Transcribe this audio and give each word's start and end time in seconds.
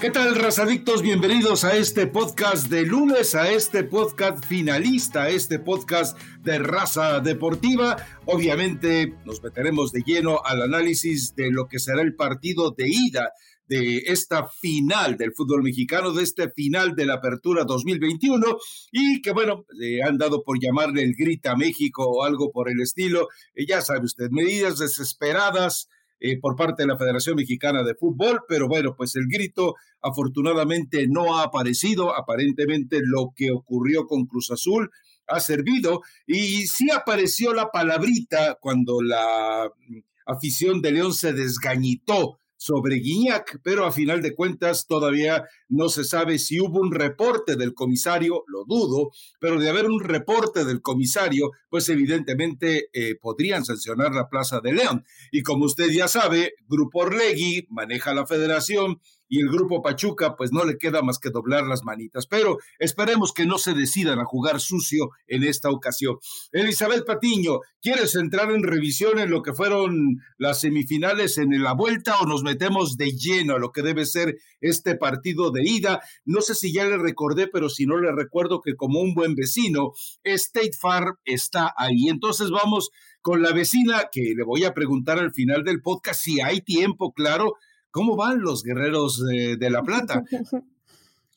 ¿Qué 0.00 0.10
tal, 0.10 0.34
razadictos? 0.34 1.02
Bienvenidos 1.02 1.64
a 1.64 1.76
este 1.76 2.06
podcast 2.08 2.66
de 2.68 2.82
lunes, 2.82 3.34
a 3.34 3.50
este 3.50 3.84
podcast 3.84 4.44
finalista, 4.44 5.22
a 5.22 5.28
este 5.30 5.60
podcast 5.60 6.18
de 6.42 6.58
raza 6.58 7.20
deportiva. 7.20 7.96
Obviamente 8.26 9.14
nos 9.24 9.42
meteremos 9.42 9.92
de 9.92 10.02
lleno 10.02 10.40
al 10.44 10.62
análisis 10.62 11.34
de 11.36 11.50
lo 11.50 11.68
que 11.68 11.78
será 11.78 12.02
el 12.02 12.16
partido 12.16 12.72
de 12.72 12.88
ida 12.88 13.32
de 13.66 13.98
esta 14.06 14.46
final 14.48 15.16
del 15.16 15.32
fútbol 15.32 15.62
mexicano, 15.62 16.12
de 16.12 16.24
este 16.24 16.50
final 16.50 16.94
de 16.94 17.06
la 17.06 17.14
apertura 17.14 17.64
2021 17.64 18.58
y 18.92 19.22
que 19.22 19.32
bueno, 19.32 19.64
eh, 19.80 20.02
han 20.02 20.18
dado 20.18 20.42
por 20.42 20.58
llamarle 20.60 21.02
el 21.02 21.14
Grita 21.14 21.56
México 21.56 22.04
o 22.04 22.24
algo 22.24 22.50
por 22.50 22.68
el 22.68 22.80
estilo. 22.80 23.28
Eh, 23.54 23.64
ya 23.66 23.80
sabe 23.80 24.04
usted, 24.04 24.28
medidas 24.30 24.78
desesperadas 24.78 25.88
eh, 26.20 26.38
por 26.40 26.56
parte 26.56 26.82
de 26.82 26.88
la 26.88 26.98
Federación 26.98 27.36
Mexicana 27.36 27.82
de 27.82 27.94
Fútbol, 27.94 28.42
pero 28.48 28.68
bueno, 28.68 28.94
pues 28.96 29.16
el 29.16 29.26
grito 29.28 29.74
afortunadamente 30.00 31.06
no 31.08 31.36
ha 31.36 31.44
aparecido, 31.44 32.16
aparentemente 32.16 33.00
lo 33.02 33.32
que 33.34 33.50
ocurrió 33.50 34.06
con 34.06 34.26
Cruz 34.26 34.50
Azul 34.50 34.90
ha 35.26 35.40
servido 35.40 36.02
y 36.26 36.66
sí 36.66 36.90
apareció 36.90 37.54
la 37.54 37.70
palabrita 37.70 38.58
cuando 38.60 39.00
la 39.00 39.70
mm, 39.88 39.98
afición 40.26 40.82
de 40.82 40.92
León 40.92 41.14
se 41.14 41.32
desgañitó 41.32 42.38
sobre 42.64 42.96
Guiñac, 42.96 43.60
pero 43.62 43.84
a 43.84 43.92
final 43.92 44.22
de 44.22 44.34
cuentas 44.34 44.86
todavía 44.86 45.44
no 45.68 45.90
se 45.90 46.02
sabe 46.02 46.38
si 46.38 46.58
hubo 46.60 46.80
un 46.80 46.92
reporte 46.92 47.56
del 47.56 47.74
comisario, 47.74 48.42
lo 48.46 48.64
dudo, 48.64 49.10
pero 49.38 49.60
de 49.60 49.68
haber 49.68 49.84
un 49.84 50.00
reporte 50.00 50.64
del 50.64 50.80
comisario, 50.80 51.50
pues 51.68 51.90
evidentemente 51.90 52.88
eh, 52.94 53.16
podrían 53.20 53.66
sancionar 53.66 54.14
la 54.14 54.30
Plaza 54.30 54.62
de 54.62 54.72
León. 54.72 55.04
Y 55.30 55.42
como 55.42 55.66
usted 55.66 55.90
ya 55.90 56.08
sabe, 56.08 56.54
Grupo 56.66 57.00
Orlegui 57.00 57.66
maneja 57.68 58.14
la 58.14 58.26
federación 58.26 58.98
y 59.28 59.40
el 59.40 59.48
grupo 59.48 59.82
Pachuca 59.82 60.36
pues 60.36 60.52
no 60.52 60.64
le 60.64 60.78
queda 60.78 61.02
más 61.02 61.18
que 61.18 61.30
doblar 61.30 61.64
las 61.64 61.82
manitas, 61.84 62.26
pero 62.26 62.58
esperemos 62.78 63.32
que 63.32 63.46
no 63.46 63.58
se 63.58 63.74
decidan 63.74 64.18
a 64.18 64.24
jugar 64.24 64.60
sucio 64.60 65.10
en 65.26 65.44
esta 65.44 65.70
ocasión. 65.70 66.18
Elizabeth 66.52 67.04
Patiño, 67.04 67.60
¿quieres 67.80 68.14
entrar 68.14 68.50
en 68.50 68.62
revisión 68.62 69.18
en 69.18 69.30
lo 69.30 69.42
que 69.42 69.52
fueron 69.52 70.20
las 70.38 70.60
semifinales 70.60 71.38
en 71.38 71.62
la 71.62 71.72
vuelta 71.72 72.18
o 72.20 72.26
nos 72.26 72.42
metemos 72.42 72.96
de 72.96 73.12
lleno 73.12 73.54
a 73.54 73.58
lo 73.58 73.72
que 73.72 73.82
debe 73.82 74.06
ser 74.06 74.36
este 74.60 74.96
partido 74.96 75.50
de 75.50 75.62
ida? 75.64 76.00
No 76.24 76.40
sé 76.40 76.54
si 76.54 76.72
ya 76.72 76.84
le 76.84 76.98
recordé, 76.98 77.48
pero 77.48 77.68
si 77.68 77.86
no 77.86 77.98
le 77.98 78.12
recuerdo 78.12 78.60
que 78.60 78.76
como 78.76 79.00
un 79.00 79.14
buen 79.14 79.34
vecino, 79.34 79.92
State 80.22 80.72
Farm 80.78 81.16
está 81.24 81.72
ahí. 81.76 82.08
Entonces 82.08 82.50
vamos 82.50 82.90
con 83.20 83.42
la 83.42 83.52
vecina 83.52 84.08
que 84.12 84.34
le 84.36 84.44
voy 84.44 84.64
a 84.64 84.74
preguntar 84.74 85.18
al 85.18 85.32
final 85.32 85.64
del 85.64 85.80
podcast 85.80 86.20
si 86.20 86.40
hay 86.40 86.60
tiempo, 86.60 87.12
claro, 87.12 87.54
¿Cómo 87.94 88.16
van 88.16 88.40
los 88.40 88.64
guerreros 88.64 89.24
de, 89.24 89.70
La 89.70 89.80
Plata? 89.84 90.24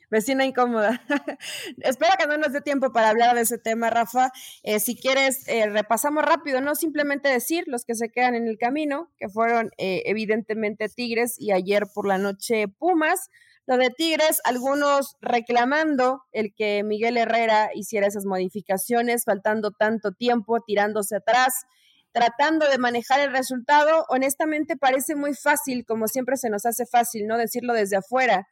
Vecina 0.10 0.44
incómoda. 0.44 1.04
Espero 1.82 2.14
que 2.18 2.26
no 2.26 2.36
nos 2.38 2.52
dé 2.52 2.62
tiempo 2.62 2.92
para 2.92 3.10
hablar 3.10 3.36
de 3.36 3.42
ese 3.42 3.60
tema, 3.60 3.92
Rafa. 3.92 4.32
Eh, 4.64 4.80
si 4.80 4.96
quieres, 4.96 5.48
eh, 5.48 5.70
repasamos 5.70 6.26
rápido, 6.26 6.60
no 6.60 6.74
simplemente 6.74 7.30
decir 7.30 7.66
los 7.68 7.86
que 7.86 7.94
se 7.94 8.10
quedan 8.10 8.34
en 8.34 8.48
el 8.48 8.58
camino, 8.58 9.12
que 9.20 9.30
fueron 9.30 9.70
eh, 9.78 10.02
evidentemente 10.08 10.90
Tigres 10.90 11.40
y 11.40 11.52
ayer 11.52 11.84
por 11.94 12.08
la 12.08 12.18
noche 12.18 12.68
Pumas. 12.68 13.30
Lo 13.68 13.78
de 13.78 13.92
Tigres, 13.92 14.42
algunos 14.44 15.16
reclamando 15.22 16.24
el 16.32 16.56
que 16.56 16.82
Miguel 16.84 17.18
Herrera 17.18 17.70
hiciera 17.76 18.08
esas 18.08 18.26
modificaciones, 18.26 19.26
faltando 19.26 19.70
tanto 19.70 20.12
tiempo, 20.12 20.60
tirándose 20.62 21.18
atrás 21.18 21.68
tratando 22.12 22.68
de 22.68 22.78
manejar 22.78 23.20
el 23.20 23.32
resultado, 23.32 24.06
honestamente 24.10 24.76
parece 24.76 25.16
muy 25.16 25.34
fácil, 25.34 25.86
como 25.86 26.08
siempre 26.08 26.38
se 26.38 26.50
nos 26.50 26.66
hace 26.66 26.86
fácil, 26.86 27.28
¿no? 27.28 27.38
Decirlo 27.38 27.74
desde 27.74 27.98
afuera. 27.98 28.48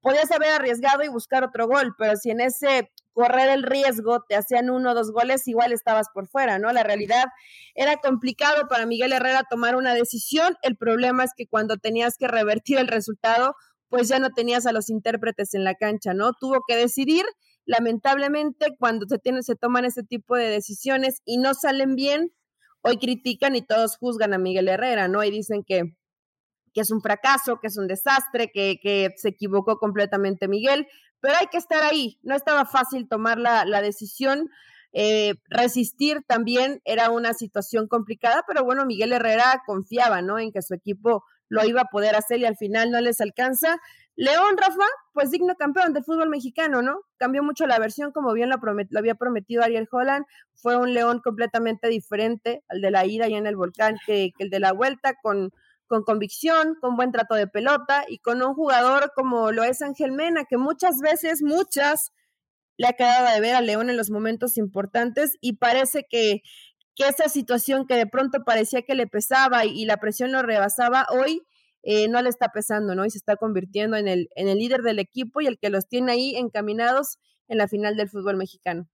Podías 0.00 0.30
haber 0.30 0.50
arriesgado 0.50 1.02
y 1.02 1.08
buscar 1.08 1.42
otro 1.44 1.66
gol, 1.66 1.94
pero 1.98 2.16
si 2.16 2.30
en 2.30 2.40
ese 2.40 2.90
correr 3.12 3.48
el 3.48 3.64
riesgo 3.64 4.22
te 4.28 4.36
hacían 4.36 4.70
uno 4.70 4.92
o 4.92 4.94
dos 4.94 5.10
goles, 5.10 5.48
igual 5.48 5.72
estabas 5.72 6.06
por 6.14 6.28
fuera, 6.28 6.60
¿no? 6.60 6.72
La 6.72 6.84
realidad 6.84 7.24
era 7.74 7.96
complicado 7.96 8.68
para 8.68 8.86
Miguel 8.86 9.12
Herrera 9.12 9.42
tomar 9.50 9.74
una 9.74 9.94
decisión. 9.94 10.54
El 10.62 10.76
problema 10.76 11.24
es 11.24 11.32
que 11.36 11.48
cuando 11.48 11.78
tenías 11.78 12.16
que 12.16 12.28
revertir 12.28 12.78
el 12.78 12.86
resultado, 12.86 13.56
pues 13.88 14.08
ya 14.08 14.20
no 14.20 14.30
tenías 14.30 14.66
a 14.66 14.72
los 14.72 14.88
intérpretes 14.90 15.54
en 15.54 15.64
la 15.64 15.74
cancha, 15.74 16.14
¿no? 16.14 16.32
Tuvo 16.38 16.62
que 16.68 16.76
decidir. 16.76 17.24
Lamentablemente, 17.64 18.68
cuando 18.78 19.06
se, 19.08 19.18
tienen, 19.18 19.42
se 19.42 19.56
toman 19.56 19.84
ese 19.84 20.02
tipo 20.02 20.36
de 20.36 20.48
decisiones 20.48 21.20
y 21.24 21.38
no 21.38 21.54
salen 21.54 21.96
bien, 21.96 22.32
hoy 22.82 22.98
critican 22.98 23.56
y 23.56 23.62
todos 23.62 23.96
juzgan 23.96 24.34
a 24.34 24.38
Miguel 24.38 24.68
Herrera, 24.68 25.08
¿no? 25.08 25.22
Y 25.24 25.30
dicen 25.30 25.64
que, 25.64 25.96
que 26.72 26.80
es 26.80 26.90
un 26.90 27.00
fracaso, 27.00 27.58
que 27.60 27.68
es 27.68 27.76
un 27.76 27.86
desastre, 27.86 28.50
que, 28.52 28.78
que, 28.82 29.10
se 29.16 29.28
equivocó 29.28 29.78
completamente 29.78 30.48
Miguel, 30.48 30.86
pero 31.20 31.34
hay 31.40 31.46
que 31.46 31.58
estar 31.58 31.82
ahí. 31.82 32.18
No 32.22 32.34
estaba 32.34 32.64
fácil 32.64 33.08
tomar 33.08 33.38
la, 33.38 33.64
la 33.64 33.82
decisión. 33.82 34.48
Eh, 34.92 35.34
resistir 35.50 36.22
también 36.26 36.80
era 36.84 37.10
una 37.10 37.34
situación 37.34 37.88
complicada, 37.88 38.42
pero 38.46 38.64
bueno, 38.64 38.86
Miguel 38.86 39.12
Herrera 39.12 39.62
confiaba, 39.66 40.22
¿no? 40.22 40.38
En 40.38 40.52
que 40.52 40.62
su 40.62 40.74
equipo 40.74 41.24
lo 41.48 41.64
iba 41.64 41.82
a 41.82 41.90
poder 41.90 42.14
hacer 42.14 42.38
y 42.40 42.46
al 42.46 42.56
final 42.56 42.90
no 42.90 43.00
les 43.00 43.20
alcanza. 43.20 43.78
León, 44.20 44.56
Rafa, 44.56 44.84
pues 45.12 45.30
digno 45.30 45.54
campeón 45.54 45.92
del 45.92 46.02
fútbol 46.02 46.28
mexicano, 46.28 46.82
¿no? 46.82 47.02
Cambió 47.18 47.44
mucho 47.44 47.68
la 47.68 47.78
versión, 47.78 48.10
como 48.10 48.32
bien 48.32 48.50
lo, 48.50 48.56
había 48.98 49.14
prometido 49.14 49.62
Ariel 49.62 49.86
Holland. 49.88 50.26
Fue 50.56 50.76
un 50.76 50.92
León 50.92 51.20
completamente 51.22 51.86
diferente 51.86 52.64
al 52.66 52.80
de 52.80 52.90
la 52.90 53.06
ida 53.06 53.28
y 53.28 53.34
en 53.34 53.46
el 53.46 53.54
volcán 53.54 53.96
que, 54.04 54.32
el 54.40 54.50
de 54.50 54.58
la 54.58 54.72
vuelta, 54.72 55.14
con, 55.22 55.52
con 55.86 56.02
convicción, 56.02 56.74
con 56.80 56.96
buen 56.96 57.12
trato 57.12 57.36
de 57.36 57.46
pelota 57.46 58.06
y 58.08 58.18
con 58.18 58.42
un 58.42 58.54
jugador 58.54 59.12
como 59.14 59.52
lo 59.52 59.62
es 59.62 59.82
Ángel 59.82 60.10
Mena, 60.10 60.46
que 60.46 60.56
muchas 60.56 60.98
veces, 60.98 61.40
muchas, 61.40 62.10
le 62.76 62.88
ha 62.88 62.94
quedado 62.94 63.32
de 63.32 63.40
ver 63.40 63.54
a 63.54 63.60
León 63.60 63.88
en 63.88 63.96
los 63.96 64.10
momentos 64.10 64.56
importantes 64.56 65.36
y 65.40 65.58
parece 65.58 66.08
que, 66.10 66.42
que 66.96 67.06
esa 67.06 67.28
situación 67.28 67.86
que 67.86 67.94
de 67.94 68.08
pronto 68.08 68.42
parecía 68.44 68.82
que 68.82 68.96
le 68.96 69.06
pesaba 69.06 69.64
y, 69.64 69.80
y 69.80 69.84
la 69.84 69.98
presión 69.98 70.32
lo 70.32 70.42
rebasaba, 70.42 71.06
hoy 71.10 71.44
eh, 71.82 72.08
no 72.08 72.22
le 72.22 72.28
está 72.28 72.48
pesando, 72.52 72.94
¿no? 72.94 73.04
Y 73.04 73.10
se 73.10 73.18
está 73.18 73.36
convirtiendo 73.36 73.96
en 73.96 74.08
el, 74.08 74.28
en 74.36 74.48
el 74.48 74.58
líder 74.58 74.82
del 74.82 74.98
equipo 74.98 75.40
y 75.40 75.46
el 75.46 75.58
que 75.58 75.70
los 75.70 75.88
tiene 75.88 76.12
ahí 76.12 76.36
encaminados 76.36 77.18
en 77.48 77.58
la 77.58 77.68
final 77.68 77.96
del 77.96 78.08
fútbol 78.08 78.36
mexicano. 78.36 78.88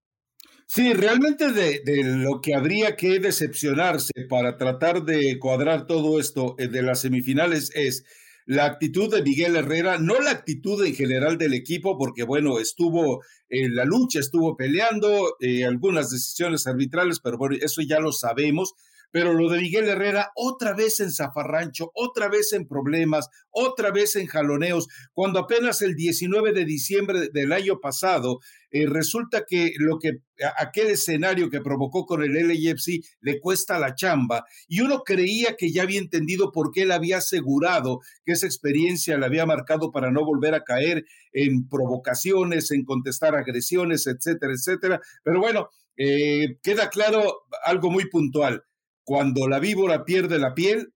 Sí, 0.67 0.93
realmente 0.95 1.53
de, 1.53 1.83
lo 2.05 2.41
que 2.41 2.55
habría 2.55 2.97
que 2.97 3.21
decepcionarse 3.21 4.13
para 4.29 4.57
tratar 4.57 5.05
de 5.05 5.39
cuadrar 5.39 5.87
todo 5.87 6.19
esto 6.19 6.55
eh, 6.59 6.69
de 6.69 6.83
las 6.83 7.01
semifinales 7.01 7.71
es 7.75 8.05
la 8.47 8.67
actitud 8.67 9.15
de 9.15 9.23
Miguel 9.23 9.57
Herrera, 9.57 9.99
no 9.99 10.21
la 10.21 10.31
actitud 10.31 10.85
en 10.85 10.95
general 10.95 11.39
del 11.39 11.55
equipo, 11.55 11.97
porque 11.97 12.25
bueno, 12.25 12.59
estuvo 12.59 13.23
en 13.49 13.75
la 13.75 13.85
lucha, 13.85 14.21
estuvo 14.21 14.57
peleando, 14.57 15.37
eh, 15.41 15.65
algunas 15.65 16.11
decisiones 16.11 16.67
arbitrales, 16.67 17.21
pero 17.21 17.39
bueno, 17.39 17.57
eso 17.61 17.81
ya 17.83 18.01
lo 18.01 18.13
sabemos, 18.13 18.75
pero 19.15 19.33
lo 19.33 19.49
de 19.49 19.61
Miguel 19.61 19.89
Herrera, 19.89 20.33
otra 20.35 20.75
vez 20.75 20.99
en 20.99 21.13
zafarrancho, 21.13 21.93
otra 21.95 22.29
vez 22.29 22.53
en 22.53 22.67
problemas, 22.67 23.29
otra 23.49 23.93
vez 23.93 24.17
en 24.17 24.27
jaloneos, 24.27 24.89
cuando 25.13 25.39
apenas 25.39 25.83
el 25.83 25.95
19 25.95 26.53
de 26.53 26.65
diciembre 26.65 27.29
del 27.33 27.53
año 27.53 27.79
pasado, 27.79 28.41
eh, 28.73 28.87
resulta 28.89 29.45
que 29.49 29.71
lo 29.79 30.01
que 30.01 30.15
aquel 30.59 30.89
escenario 30.89 31.49
que 31.49 31.61
provocó 31.61 32.07
con 32.07 32.25
el 32.25 32.33
LAFC 32.33 33.05
le 33.21 33.39
cuesta 33.39 33.79
la 33.79 33.95
chamba 33.95 34.47
y 34.67 34.81
uno 34.81 35.05
creía 35.05 35.55
que 35.57 35.71
ya 35.71 35.85
había 35.85 36.01
entendido 36.01 36.51
por 36.51 36.73
qué 36.73 36.83
él 36.83 36.91
había 36.91 37.19
asegurado 37.19 38.01
que 38.25 38.33
esa 38.33 38.47
experiencia 38.47 39.17
le 39.17 39.27
había 39.27 39.47
marcado 39.47 39.93
para 39.93 40.11
no 40.11 40.25
volver 40.25 40.57
a 40.57 40.65
caer 40.65 41.05
en 41.33 41.69
provocaciones, 41.69 42.73
en 42.73 42.85
contestar 42.85 43.37
agresiones, 43.37 44.09
etcétera, 44.09 44.55
etcétera. 44.55 45.01
Pero 45.23 45.39
bueno, 45.39 45.69
eh, 45.97 46.59
queda 46.65 46.91
claro 46.91 47.45
algo 47.65 47.93
muy 47.93 48.11
puntual 48.11 48.65
cuando 49.05 49.47
la 49.49 49.59
víbora 49.59 50.05
pierde 50.05 50.39
la 50.39 50.55
piel, 50.55 50.93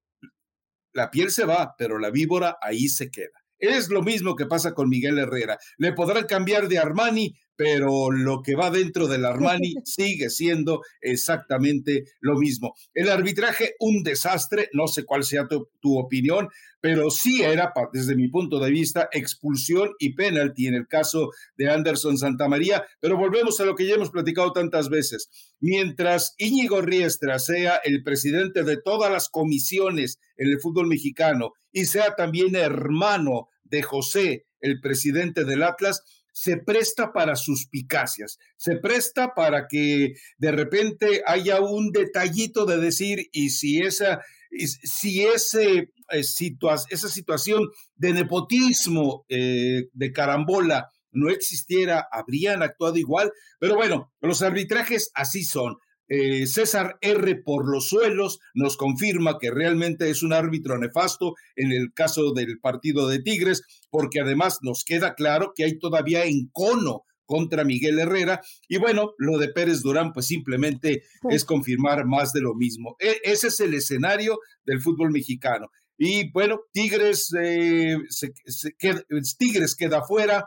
la 0.93 1.11
piel 1.11 1.31
se 1.31 1.45
va, 1.45 1.75
pero 1.77 1.99
la 1.99 2.11
víbora 2.11 2.57
ahí 2.61 2.89
se 2.89 3.11
queda. 3.11 3.39
Es 3.59 3.89
lo 3.89 4.03
mismo 4.03 4.37
que 4.37 4.47
pasa 4.47 4.73
con 4.73 4.89
Miguel 4.89 5.19
Herrera. 5.19 5.59
Le 5.77 5.93
podrán 5.93 6.27
cambiar 6.27 6.69
de 6.69 6.79
Armani, 6.79 7.35
pero 7.59 8.13
lo 8.13 8.41
que 8.41 8.55
va 8.55 8.71
dentro 8.71 9.09
del 9.09 9.25
Armani 9.25 9.75
sigue 9.85 10.31
siendo 10.31 10.83
exactamente 11.01 12.05
lo 12.21 12.37
mismo. 12.37 12.75
El 12.95 13.09
arbitraje, 13.09 13.75
un 13.81 14.05
desastre, 14.05 14.69
no 14.75 14.87
sé 14.87 15.05
cuál 15.05 15.25
sea 15.25 15.49
tu, 15.49 15.69
tu, 15.81 15.99
opinión, 15.99 16.49
pero 16.81 17.11
sí 17.11 17.43
era, 17.43 17.73
desde 17.93 18.15
mi 18.15 18.29
punto 18.29 18.61
de 18.61 18.71
vista, 18.71 19.09
expulsión 19.11 19.91
y 19.99 20.15
penalti 20.15 20.69
en 20.69 20.75
el 20.75 20.87
caso 20.87 21.33
de 21.57 21.69
Anderson 21.69 22.17
Santamaría, 22.17 22.85
pero 23.01 23.17
volvemos 23.17 23.59
a 23.59 23.65
lo 23.65 23.75
que 23.75 23.89
ya 23.89 23.97
hemos 23.97 24.11
platicado 24.11 24.53
tantas 24.53 24.89
veces. 24.89 25.29
Mientras 25.59 26.37
Íñigo 26.39 26.81
Riestra 26.81 27.41
sea 27.41 27.81
el 27.83 28.05
presidente 28.05 28.63
de 28.63 28.77
todas 28.77 29.11
las 29.11 29.29
comisiones 29.29 30.21
en 30.37 30.49
el 30.49 30.61
fútbol 30.61 30.87
mexicano 30.87 31.55
y 31.73 31.87
sea 31.87 32.15
también 32.15 32.55
hermano 32.55 33.49
de 33.65 33.83
José, 33.83 34.47
el 34.61 34.81
presidente 34.81 35.45
del 35.45 35.63
Atlas, 35.63 36.03
se 36.41 36.57
presta 36.57 37.13
para 37.13 37.35
suspicacias, 37.35 38.39
se 38.57 38.77
presta 38.77 39.35
para 39.35 39.67
que 39.67 40.15
de 40.39 40.53
repente 40.53 41.21
haya 41.27 41.61
un 41.61 41.91
detallito 41.91 42.65
de 42.65 42.77
decir, 42.77 43.29
y 43.33 43.51
si 43.51 43.81
esa 43.81 44.21
si 44.85 45.27
ese, 45.27 45.91
esa 46.09 47.09
situación 47.09 47.69
de 47.97 48.13
nepotismo, 48.13 49.27
de 49.29 50.13
carambola, 50.15 50.89
no 51.11 51.29
existiera, 51.29 52.07
habrían 52.11 52.63
actuado 52.63 52.97
igual. 52.97 53.33
Pero 53.59 53.75
bueno, 53.75 54.13
los 54.21 54.41
arbitrajes 54.43 55.11
así 55.15 55.43
son. 55.43 55.77
Eh, 56.09 56.47
César 56.47 56.99
R. 57.01 57.37
por 57.37 57.71
los 57.71 57.89
suelos 57.89 58.41
nos 58.55 58.77
confirma 58.77 59.39
que 59.39 59.51
realmente 59.51 60.11
es 60.11 60.23
un 60.23 60.33
árbitro 60.33 60.79
nefasto 60.79 61.35
en 61.57 61.73
el 61.73 61.93
caso 61.93 62.33
del 62.33 62.59
partido 62.61 63.09
de 63.09 63.21
Tigres, 63.21 63.63
porque 63.91 64.21
además 64.21 64.59
nos 64.63 64.85
queda 64.85 65.15
claro 65.15 65.53
que 65.55 65.65
hay 65.65 65.79
todavía 65.79 66.25
encono 66.25 67.05
contra 67.29 67.63
Miguel 67.63 67.99
Herrera. 67.99 68.41
Y 68.69 68.79
bueno, 68.79 69.13
lo 69.19 69.39
de 69.39 69.49
Pérez 69.49 69.83
Durán, 69.83 70.13
pues 70.13 70.27
simplemente 70.27 71.03
es 71.31 71.45
confirmar 71.45 72.07
más 72.07 72.33
de 72.33 72.41
lo 72.41 72.55
mismo. 72.55 72.97
E, 72.99 73.19
ese 73.23 73.49
es 73.49 73.61
el 73.61 73.75
escenario 73.75 74.39
del 74.65 74.81
fútbol 74.81 75.11
mexicano. 75.11 75.69
Y 75.99 76.31
bueno, 76.31 76.61
Tigres, 76.73 77.31
eh, 77.39 77.97
Tigres 79.37 79.75
queda 79.77 80.03
fuera, 80.05 80.47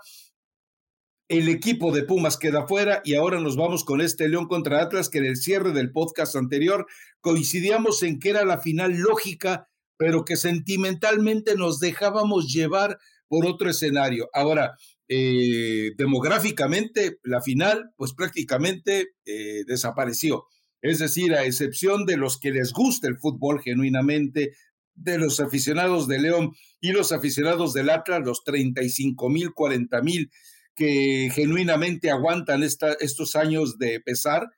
el 1.32 1.48
equipo 1.48 1.94
de 1.94 2.04
Pumas 2.04 2.36
queda 2.36 2.68
fuera 2.68 3.02
y 3.06 3.14
ahora 3.14 3.40
nos 3.40 3.56
vamos 3.56 3.86
con 3.86 4.02
este 4.02 4.28
León 4.28 4.50
contra 4.50 4.82
Atlas 4.82 5.08
que 5.08 5.20
en 5.20 5.26
el 5.26 5.38
cierre 5.38 5.72
del 5.72 5.94
podcast 5.94 6.36
anterior 6.36 6.88
coincidíamos 7.22 8.04
en 8.04 8.20
que 8.20 8.32
era 8.32 8.44
la 8.44 8.58
final 8.58 8.98
lógica, 8.98 9.70
pero 9.96 10.26
que 10.26 10.36
sentimentalmente 10.36 11.56
nos 11.56 11.80
dejábamos 11.80 12.52
llevar 12.52 12.98
por 13.30 13.46
otro 13.46 13.70
escenario. 13.70 14.30
Ahora, 14.34 14.76
eh, 15.08 15.92
demográficamente, 15.98 17.20
la 17.24 17.42
final 17.42 17.92
pues 17.96 18.14
prácticamente 18.14 19.14
eh, 19.24 19.64
desapareció. 19.66 20.44
Es 20.82 21.00
decir, 21.00 21.34
a 21.34 21.46
excepción 21.46 22.06
de 22.06 22.18
los 22.18 22.42
que 22.42 22.52
les 22.52 22.74
gusta 22.74 23.08
el 23.08 23.18
fútbol 23.18 23.62
genuinamente, 23.62 24.52
de 24.96 25.18
los 25.18 25.40
aficionados 25.40 26.10
de 26.10 26.20
León 26.20 26.52
y 26.82 26.92
los 26.92 27.14
aficionados 27.14 27.72
del 27.72 27.90
Atlas, 27.90 28.22
los 28.26 28.44
35 28.44 29.30
mil, 29.30 29.54
40 29.54 30.02
mil 30.02 30.30
que 30.76 31.30
genuinamente 31.34 32.10
aguantan 32.10 32.64
estos 32.64 33.36
años 33.36 33.78
de 33.78 34.00
pesar. 34.00 34.50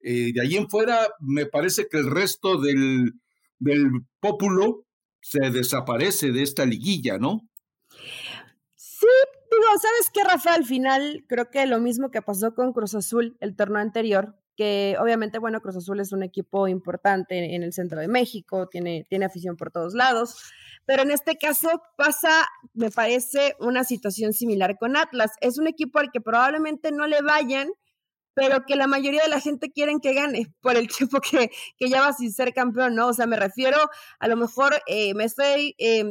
Eh, 0.00 0.32
de 0.34 0.40
ahí 0.40 0.56
en 0.56 0.68
fuera, 0.68 1.08
me 1.20 1.46
parece 1.46 1.86
que 1.88 1.98
el 1.98 2.10
resto 2.10 2.60
del, 2.60 3.12
del 3.58 3.90
pópulo 4.20 4.84
se 5.20 5.50
desaparece 5.50 6.32
de 6.32 6.42
esta 6.42 6.66
liguilla, 6.66 7.18
¿no? 7.18 7.48
Sí, 8.74 9.06
digo, 9.50 9.64
¿sabes 9.80 10.10
qué, 10.12 10.24
Rafa? 10.24 10.54
Al 10.54 10.64
final, 10.64 11.24
creo 11.28 11.50
que 11.50 11.64
lo 11.66 11.78
mismo 11.78 12.10
que 12.10 12.22
pasó 12.22 12.54
con 12.54 12.72
Cruz 12.72 12.94
Azul 12.94 13.36
el 13.40 13.54
torneo 13.54 13.80
anterior, 13.80 14.36
que 14.56 14.96
obviamente, 15.00 15.38
bueno, 15.38 15.60
Cruz 15.60 15.76
Azul 15.76 16.00
es 16.00 16.12
un 16.12 16.22
equipo 16.22 16.68
importante 16.68 17.54
en 17.54 17.62
el 17.62 17.72
centro 17.72 18.00
de 18.00 18.08
México, 18.08 18.68
tiene, 18.68 19.06
tiene 19.08 19.24
afición 19.24 19.56
por 19.56 19.70
todos 19.70 19.94
lados, 19.94 20.36
pero 20.84 21.02
en 21.02 21.10
este 21.10 21.36
caso 21.36 21.82
pasa, 21.96 22.46
me 22.74 22.90
parece, 22.90 23.54
una 23.60 23.84
situación 23.84 24.32
similar 24.32 24.76
con 24.78 24.96
Atlas. 24.96 25.30
Es 25.40 25.58
un 25.58 25.66
equipo 25.66 25.98
al 25.98 26.10
que 26.10 26.20
probablemente 26.20 26.90
no 26.92 27.06
le 27.06 27.22
vayan, 27.22 27.68
pero 28.34 28.64
que 28.66 28.76
la 28.76 28.86
mayoría 28.86 29.22
de 29.22 29.28
la 29.28 29.40
gente 29.40 29.70
quieren 29.70 30.00
que 30.00 30.14
gane 30.14 30.46
por 30.60 30.76
el 30.76 30.88
tiempo 30.96 31.20
que, 31.20 31.50
que 31.78 31.88
ya 31.88 32.00
va 32.00 32.12
sin 32.12 32.32
ser 32.32 32.52
campeón, 32.52 32.94
¿no? 32.94 33.08
O 33.08 33.12
sea, 33.12 33.26
me 33.26 33.36
refiero, 33.36 33.78
a 34.18 34.28
lo 34.28 34.36
mejor 34.36 34.74
eh, 34.86 35.14
me 35.14 35.24
estoy 35.24 35.74
eh, 35.78 36.04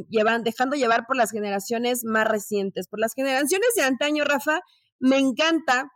dejando 0.43 0.75
llevar 0.75 1.05
por 1.05 1.17
las 1.17 1.31
generaciones 1.31 2.03
más 2.03 2.27
recientes, 2.27 2.87
por 2.87 2.99
las 2.99 3.13
generaciones 3.13 3.69
de 3.75 3.83
antaño, 3.83 4.23
Rafa, 4.23 4.61
me 4.99 5.17
encanta 5.17 5.91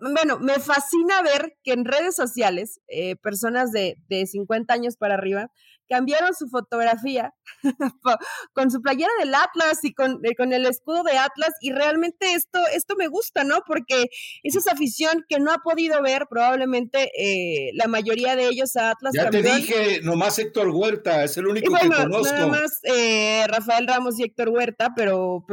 bueno, 0.00 0.38
me 0.40 0.58
fascina 0.58 1.22
ver 1.22 1.56
que 1.62 1.72
en 1.72 1.84
redes 1.84 2.16
sociales, 2.16 2.80
eh, 2.88 3.16
personas 3.16 3.70
de, 3.70 3.96
de 4.08 4.26
50 4.26 4.74
años 4.74 4.96
para 4.96 5.14
arriba 5.14 5.50
cambiaron 5.88 6.34
su 6.34 6.48
fotografía 6.48 7.34
con 8.52 8.70
su 8.70 8.80
playera 8.80 9.10
del 9.18 9.34
Atlas 9.34 9.78
y 9.82 9.92
con, 9.92 10.20
eh, 10.24 10.34
con, 10.36 10.52
el 10.52 10.66
escudo 10.66 11.02
de 11.02 11.16
Atlas 11.18 11.52
y 11.60 11.72
realmente 11.72 12.34
esto, 12.34 12.58
esto 12.74 12.96
me 12.96 13.08
gusta, 13.08 13.44
¿no? 13.44 13.60
Porque 13.66 14.06
esa 14.42 14.58
es 14.58 14.68
afición 14.68 15.24
que 15.28 15.38
no 15.38 15.52
ha 15.52 15.58
podido 15.58 16.02
ver 16.02 16.26
probablemente 16.28 17.10
eh, 17.16 17.70
la 17.74 17.86
mayoría 17.86 18.36
de 18.36 18.48
ellos 18.48 18.76
a 18.76 18.90
Atlas. 18.90 19.12
Ya 19.14 19.30
te 19.30 19.42
dije, 19.42 20.00
nomás 20.02 20.38
Héctor 20.38 20.68
Huerta, 20.68 21.24
es 21.24 21.36
el 21.36 21.46
único 21.46 21.72
que 21.74 21.88
conozco. 21.88 22.32
Nada 22.32 22.46
más 22.46 22.80
eh, 22.84 23.44
Rafael 23.48 23.86
Ramos 23.86 24.18
y 24.18 24.24
Héctor 24.24 24.48
Huerta, 24.48 24.92
pero, 24.96 25.44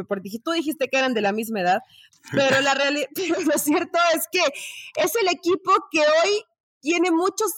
tú 0.43 0.51
dijiste 0.51 0.87
que 0.87 0.97
eran 0.97 1.13
de 1.13 1.21
la 1.21 1.31
misma 1.31 1.61
edad, 1.61 1.79
pero 2.31 2.61
la 2.61 2.73
realidad, 2.73 3.07
lo 3.45 3.57
cierto 3.57 3.99
es 4.15 4.27
que 4.31 4.41
es 4.95 5.15
el 5.15 5.27
equipo 5.29 5.71
que 5.91 5.99
hoy 5.99 6.43
tiene 6.81 7.11
muchos 7.11 7.49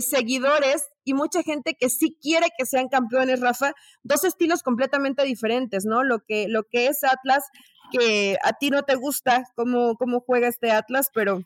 seguidores 0.00 0.84
y 1.04 1.14
mucha 1.14 1.42
gente 1.42 1.76
que 1.78 1.88
sí 1.90 2.16
quiere 2.20 2.48
que 2.56 2.66
sean 2.66 2.88
campeones, 2.88 3.40
Rafa, 3.40 3.72
dos 4.02 4.24
estilos 4.24 4.62
completamente 4.62 5.24
diferentes, 5.24 5.84
¿no? 5.84 6.02
Lo 6.02 6.20
que, 6.20 6.48
lo 6.48 6.64
que 6.64 6.86
es 6.86 7.04
Atlas, 7.04 7.44
que 7.92 8.36
a 8.42 8.54
ti 8.54 8.70
no 8.70 8.82
te 8.82 8.94
gusta 8.94 9.44
cómo, 9.54 9.96
cómo 9.96 10.20
juega 10.20 10.48
este 10.48 10.70
Atlas, 10.70 11.10
pero 11.12 11.42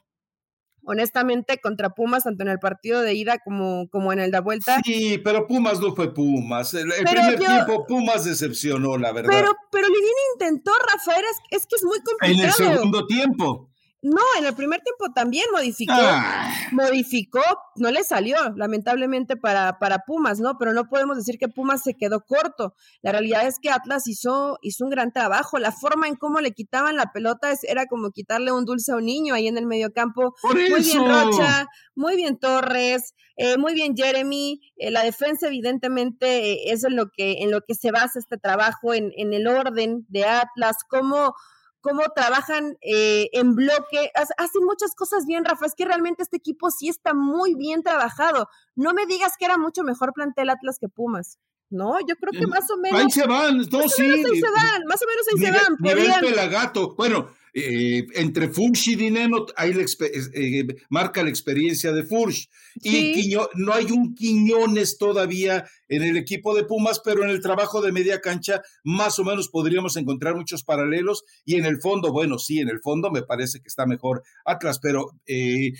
honestamente 0.84 1.58
contra 1.60 1.90
Pumas, 1.90 2.24
tanto 2.24 2.42
en 2.42 2.48
el 2.48 2.58
partido 2.58 3.02
de 3.02 3.14
ida 3.14 3.38
como, 3.44 3.88
como 3.90 4.12
en 4.12 4.20
el 4.20 4.30
de 4.30 4.40
vuelta. 4.40 4.80
Sí, 4.84 5.20
pero 5.22 5.46
Pumas 5.46 5.80
no 5.80 5.94
fue 5.94 6.14
Pumas. 6.14 6.72
El, 6.74 6.88
primer 6.88 7.38
tiempo 7.38 7.84
Pumas 7.86 8.24
decepcionó, 8.24 8.96
la 8.96 9.12
verdad. 9.12 9.30
Pero, 9.30 9.52
pero 9.70 9.86
Lilini 9.86 10.12
intentó, 10.34 10.72
Rafael, 10.94 11.24
es, 11.24 11.60
es 11.60 11.66
que 11.66 11.76
es 11.76 11.84
muy 11.84 11.98
complicado. 12.00 12.32
En 12.32 12.72
el 12.72 12.76
segundo 12.76 13.06
tiempo. 13.06 13.70
No, 14.00 14.20
en 14.38 14.46
el 14.46 14.54
primer 14.54 14.80
tiempo 14.80 15.12
también 15.12 15.46
modificó, 15.52 15.92
ah. 15.92 16.52
modificó, 16.70 17.42
no 17.74 17.90
le 17.90 18.04
salió, 18.04 18.36
lamentablemente 18.54 19.36
para, 19.36 19.80
para 19.80 20.04
Pumas, 20.06 20.38
¿no? 20.38 20.56
Pero 20.56 20.72
no 20.72 20.88
podemos 20.88 21.16
decir 21.16 21.36
que 21.36 21.48
Pumas 21.48 21.82
se 21.82 21.94
quedó 21.94 22.20
corto. 22.20 22.74
La 23.02 23.10
realidad 23.10 23.44
es 23.48 23.58
que 23.60 23.70
Atlas 23.70 24.06
hizo, 24.06 24.58
hizo 24.62 24.84
un 24.84 24.90
gran 24.90 25.12
trabajo. 25.12 25.58
La 25.58 25.72
forma 25.72 26.06
en 26.06 26.14
cómo 26.14 26.40
le 26.40 26.52
quitaban 26.52 26.94
la 26.94 27.10
pelota 27.12 27.52
era 27.64 27.86
como 27.86 28.12
quitarle 28.12 28.52
un 28.52 28.64
dulce 28.64 28.92
a 28.92 28.96
un 28.96 29.04
niño 29.04 29.34
ahí 29.34 29.48
en 29.48 29.58
el 29.58 29.66
mediocampo. 29.66 30.32
Muy 30.44 30.80
bien 30.80 30.98
Rocha, 30.98 31.66
muy 31.96 32.14
bien 32.14 32.38
Torres, 32.38 33.14
eh, 33.36 33.58
muy 33.58 33.74
bien 33.74 33.96
Jeremy. 33.96 34.60
Eh, 34.76 34.92
la 34.92 35.02
defensa, 35.02 35.48
evidentemente, 35.48 36.52
eh, 36.52 36.72
es 36.72 36.84
en 36.84 36.94
lo 36.94 37.10
que, 37.10 37.42
en 37.42 37.50
lo 37.50 37.62
que 37.62 37.74
se 37.74 37.90
basa 37.90 38.20
este 38.20 38.36
trabajo, 38.36 38.94
en, 38.94 39.10
en 39.16 39.32
el 39.32 39.48
orden 39.48 40.06
de 40.08 40.24
Atlas, 40.24 40.76
cómo 40.88 41.34
cómo 41.80 42.02
trabajan 42.14 42.76
eh, 42.80 43.28
en 43.32 43.54
bloque, 43.54 44.10
hacen 44.14 44.64
muchas 44.64 44.94
cosas 44.94 45.26
bien, 45.26 45.44
Rafa, 45.44 45.66
es 45.66 45.74
que 45.74 45.84
realmente 45.84 46.22
este 46.22 46.36
equipo 46.36 46.70
sí 46.70 46.88
está 46.88 47.14
muy 47.14 47.54
bien 47.54 47.82
trabajado. 47.82 48.48
No 48.74 48.92
me 48.94 49.06
digas 49.06 49.32
que 49.38 49.44
era 49.44 49.58
mucho 49.58 49.82
mejor 49.82 50.12
plantel 50.12 50.50
Atlas 50.50 50.78
que 50.78 50.88
Pumas. 50.88 51.38
No, 51.70 51.98
yo 52.00 52.16
creo 52.16 52.32
que 52.32 52.46
más 52.46 52.70
o 52.70 52.78
menos. 52.78 52.98
Ahí 52.98 53.10
se 53.10 53.26
van, 53.26 53.58
no, 53.58 53.88
sí. 53.88 54.02
Menos 54.02 54.30
ahí 54.30 54.40
se 54.40 54.50
van, 54.50 54.84
más 54.86 55.02
o 55.02 55.06
menos 55.06 55.26
ahí 55.28 55.44
se 55.44 55.50
van. 55.50 55.76
Nivel 55.80 56.20
pelagato. 56.20 56.94
Bueno, 56.96 57.28
eh, 57.54 58.06
entre 58.14 58.48
Furch 58.48 58.88
y 58.88 58.96
Dineno 58.96 59.46
hay 59.56 59.72
eh, 59.72 60.66
marca 60.90 61.22
la 61.22 61.30
experiencia 61.30 61.92
de 61.92 62.04
Furch. 62.04 62.48
Y 62.82 63.34
no 63.54 63.72
hay 63.72 63.86
un 63.86 64.14
Quiñones 64.14 64.98
todavía 64.98 65.64
en 65.88 66.02
el 66.02 66.16
equipo 66.16 66.54
de 66.54 66.64
Pumas, 66.64 67.00
pero 67.04 67.24
en 67.24 67.30
el 67.30 67.40
trabajo 67.40 67.80
de 67.80 67.92
media 67.92 68.20
cancha 68.20 68.62
más 68.84 69.18
o 69.18 69.24
menos 69.24 69.48
podríamos 69.48 69.96
encontrar 69.96 70.36
muchos 70.36 70.62
paralelos. 70.62 71.24
Y 71.44 71.56
en 71.56 71.64
el 71.64 71.80
fondo, 71.80 72.12
bueno, 72.12 72.38
sí, 72.38 72.60
en 72.60 72.68
el 72.68 72.80
fondo 72.80 73.10
me 73.10 73.22
parece 73.22 73.60
que 73.60 73.68
está 73.68 73.86
mejor 73.86 74.22
Atlas, 74.44 74.78
pero 74.78 75.12
eh, 75.26 75.72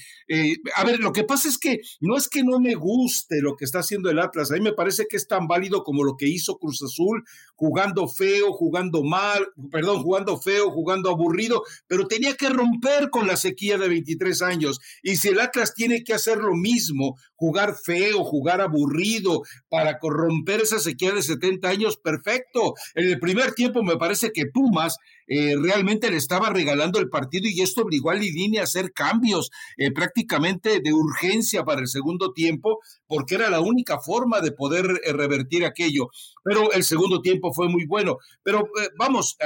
a 0.74 0.84
ver, 0.84 1.00
lo 1.00 1.12
que 1.12 1.24
pasa 1.24 1.48
es 1.48 1.58
que 1.58 1.80
no 2.00 2.16
es 2.16 2.28
que 2.28 2.42
no 2.42 2.58
me 2.60 2.74
guste 2.74 3.40
lo 3.40 3.56
que 3.56 3.64
está 3.64 3.80
haciendo 3.80 4.10
el 4.10 4.18
Atlas, 4.18 4.50
a 4.50 4.54
mí 4.54 4.60
me 4.60 4.72
parece 4.72 5.06
que 5.08 5.16
es 5.16 5.26
tan 5.28 5.46
válido 5.46 5.84
como 5.84 6.04
lo 6.04 6.16
que 6.16 6.28
hizo 6.28 6.58
Cruz 6.58 6.82
Azul, 6.82 7.24
jugando 7.54 8.08
feo, 8.08 8.52
jugando 8.52 9.02
mal, 9.02 9.46
perdón, 9.70 10.02
jugando 10.02 10.38
feo, 10.38 10.70
jugando 10.70 11.10
aburrido 11.10 11.57
pero 11.86 12.06
tenía 12.06 12.34
que 12.34 12.48
romper 12.48 13.10
con 13.10 13.26
la 13.26 13.36
sequía 13.36 13.78
de 13.78 13.88
23 13.88 14.42
años. 14.42 14.80
Y 15.02 15.16
si 15.16 15.28
el 15.28 15.40
Atlas 15.40 15.74
tiene 15.74 16.04
que 16.04 16.14
hacer 16.14 16.38
lo 16.38 16.54
mismo, 16.54 17.16
jugar 17.34 17.74
feo, 17.74 18.24
jugar 18.24 18.60
aburrido, 18.60 19.42
para 19.68 19.98
corromper 19.98 20.60
esa 20.60 20.78
sequía 20.78 21.12
de 21.12 21.22
70 21.22 21.68
años, 21.68 21.96
perfecto. 21.96 22.74
En 22.94 23.08
el 23.08 23.18
primer 23.18 23.52
tiempo 23.52 23.82
me 23.82 23.96
parece 23.96 24.32
que 24.32 24.46
Pumas 24.46 24.96
eh, 25.28 25.54
realmente 25.60 26.10
le 26.10 26.16
estaba 26.16 26.50
regalando 26.50 26.98
el 26.98 27.08
partido 27.08 27.48
y 27.48 27.60
esto 27.60 27.82
obligó 27.82 28.10
a 28.10 28.14
Lidini 28.14 28.58
a 28.58 28.62
hacer 28.62 28.92
cambios 28.92 29.50
eh, 29.76 29.92
prácticamente 29.92 30.80
de 30.80 30.92
urgencia 30.92 31.64
para 31.64 31.80
el 31.80 31.88
segundo 31.88 32.32
tiempo, 32.32 32.78
porque 33.06 33.34
era 33.34 33.50
la 33.50 33.60
única 33.60 33.98
forma 34.00 34.40
de 34.40 34.52
poder 34.52 34.86
eh, 35.04 35.12
revertir 35.12 35.64
aquello. 35.64 36.08
Pero 36.42 36.72
el 36.72 36.82
segundo 36.82 37.20
tiempo 37.20 37.52
fue 37.52 37.68
muy 37.68 37.86
bueno. 37.86 38.16
Pero 38.42 38.68
vamos, 38.98 39.36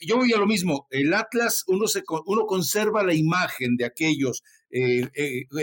yo, 0.00 0.16
voy 0.16 0.32
a 0.32 0.38
lo 0.38 0.46
mismo. 0.46 0.86
El 0.90 1.12
Atlas, 1.12 1.64
uno, 1.66 1.88
se, 1.88 2.02
uno 2.26 2.46
conserva 2.46 3.02
la 3.02 3.14
imagen 3.14 3.76
de 3.76 3.84
aquellos 3.84 4.42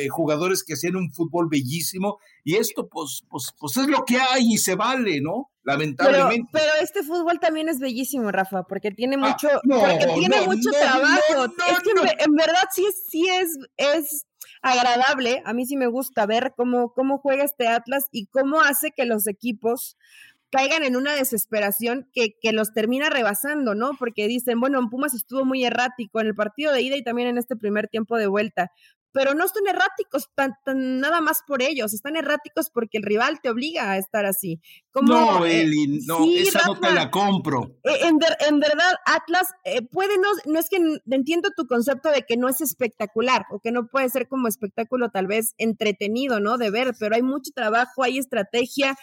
jugadores 0.09 0.63
que 0.63 0.73
hacían 0.73 0.95
un 0.95 1.11
fútbol 1.11 1.47
bellísimo 1.49 2.19
y 2.43 2.55
esto 2.55 2.87
pues, 2.87 3.23
pues, 3.29 3.53
pues 3.59 3.77
es 3.77 3.87
lo 3.87 4.05
que 4.05 4.17
hay 4.17 4.53
y 4.53 4.57
se 4.57 4.75
vale, 4.75 5.21
¿no? 5.21 5.49
lamentablemente. 5.69 6.49
Pero, 6.51 6.71
este 6.81 7.03
fútbol 7.03 7.39
también 7.39 7.69
es 7.69 7.79
bellísimo, 7.79 8.31
Rafa, 8.31 8.63
porque 8.63 8.91
tiene 8.91 9.15
ah, 9.15 9.29
mucho, 9.29 9.49
porque 9.63 10.07
tiene 10.15 10.41
mucho 10.41 10.71
trabajo. 10.71 11.53
es 11.69 11.79
que 11.79 12.23
en, 12.23 12.35
verdad 12.35 12.63
sí, 12.73 12.87
sí 13.09 13.27
es, 13.29 13.57
es 13.77 14.25
agradable. 14.61 15.41
A 15.45 15.53
mí 15.53 15.65
sí 15.65 15.77
me 15.77 15.87
gusta 15.87 16.25
ver 16.25 16.53
cómo, 16.55 16.93
cómo 16.93 17.19
juega 17.19 17.43
este 17.43 17.67
Atlas 17.67 18.07
y 18.11 18.27
cómo 18.27 18.61
hace 18.61 18.91
que 18.91 19.05
los 19.05 19.27
equipos 19.27 19.97
caigan 20.51 20.83
en 20.83 20.95
una 20.95 21.13
desesperación 21.13 22.09
que, 22.11 22.33
que, 22.41 22.51
los 22.53 22.73
termina 22.73 23.11
rebasando, 23.11 23.75
¿no? 23.75 23.91
Porque 23.99 24.27
dicen, 24.27 24.59
bueno, 24.59 24.79
en 24.79 24.89
Pumas 24.89 25.13
estuvo 25.13 25.45
muy 25.45 25.63
errático 25.63 26.19
en 26.19 26.25
el 26.25 26.33
partido 26.33 26.73
de 26.73 26.81
ida 26.81 26.95
y 26.95 27.03
también 27.03 27.27
en 27.27 27.37
este 27.37 27.55
primer 27.55 27.87
tiempo 27.87 28.17
de 28.17 28.25
vuelta, 28.25 28.71
pero 29.11 29.33
no 29.33 29.45
están 29.45 29.67
erráticos 29.67 30.29
tan, 30.35 30.53
nada 30.99 31.21
más 31.21 31.43
por 31.47 31.61
ellos, 31.61 31.93
están 31.93 32.15
erráticos 32.15 32.69
porque 32.69 32.97
el 32.97 33.03
rival 33.03 33.39
te 33.41 33.49
obliga 33.49 33.91
a 33.91 33.97
estar 33.97 34.25
así. 34.25 34.59
Como, 34.91 35.13
no, 35.13 35.45
eh, 35.45 35.61
Eli, 35.61 36.01
no, 36.05 36.25
esa 36.25 36.65
no 36.65 36.79
te 36.79 36.91
la 36.91 37.09
compro. 37.09 37.75
Eh, 37.83 38.07
en, 38.07 38.19
en, 38.47 38.59
verdad, 38.59 38.93
Atlas 39.05 39.47
eh, 39.63 39.81
puede 39.81 40.17
no, 40.17 40.29
no 40.45 40.59
es 40.59 40.69
que 40.69 40.77
entiendo 41.09 41.49
tu 41.55 41.67
concepto 41.67 42.09
de 42.09 42.23
que 42.23 42.37
no 42.37 42.49
es 42.49 42.61
espectacular 42.61 43.45
o 43.51 43.59
que 43.59 43.71
no 43.71 43.87
puede 43.87 44.09
ser 44.09 44.27
como 44.27 44.47
espectáculo 44.47 45.09
tal 45.09 45.27
vez 45.27 45.53
entretenido, 45.57 46.39
¿no? 46.39 46.57
De 46.57 46.69
ver, 46.69 46.93
pero 46.99 47.15
hay 47.15 47.23
mucho 47.23 47.51
trabajo, 47.53 48.03
hay 48.03 48.17
estrategia 48.17 48.97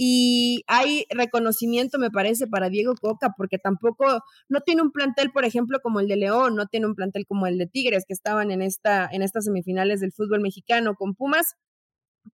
y 0.00 0.62
hay 0.68 1.06
reconocimiento, 1.10 1.98
me 1.98 2.12
parece, 2.12 2.46
para 2.46 2.70
Diego 2.70 2.94
Coca, 2.94 3.34
porque 3.36 3.58
tampoco, 3.58 4.22
no 4.48 4.60
tiene 4.60 4.82
un 4.82 4.92
plantel, 4.92 5.32
por 5.32 5.44
ejemplo, 5.44 5.80
como 5.82 5.98
el 5.98 6.06
de 6.06 6.14
León, 6.14 6.54
no 6.54 6.66
tiene 6.66 6.86
un 6.86 6.94
plantel 6.94 7.26
como 7.26 7.48
el 7.48 7.58
de 7.58 7.66
Tigres, 7.66 8.04
que 8.06 8.12
estaban 8.12 8.52
en, 8.52 8.62
esta, 8.62 9.08
en 9.10 9.22
estas 9.22 9.46
semifinales 9.46 9.98
del 9.98 10.12
fútbol 10.12 10.40
mexicano 10.40 10.94
con 10.94 11.16
Pumas 11.16 11.56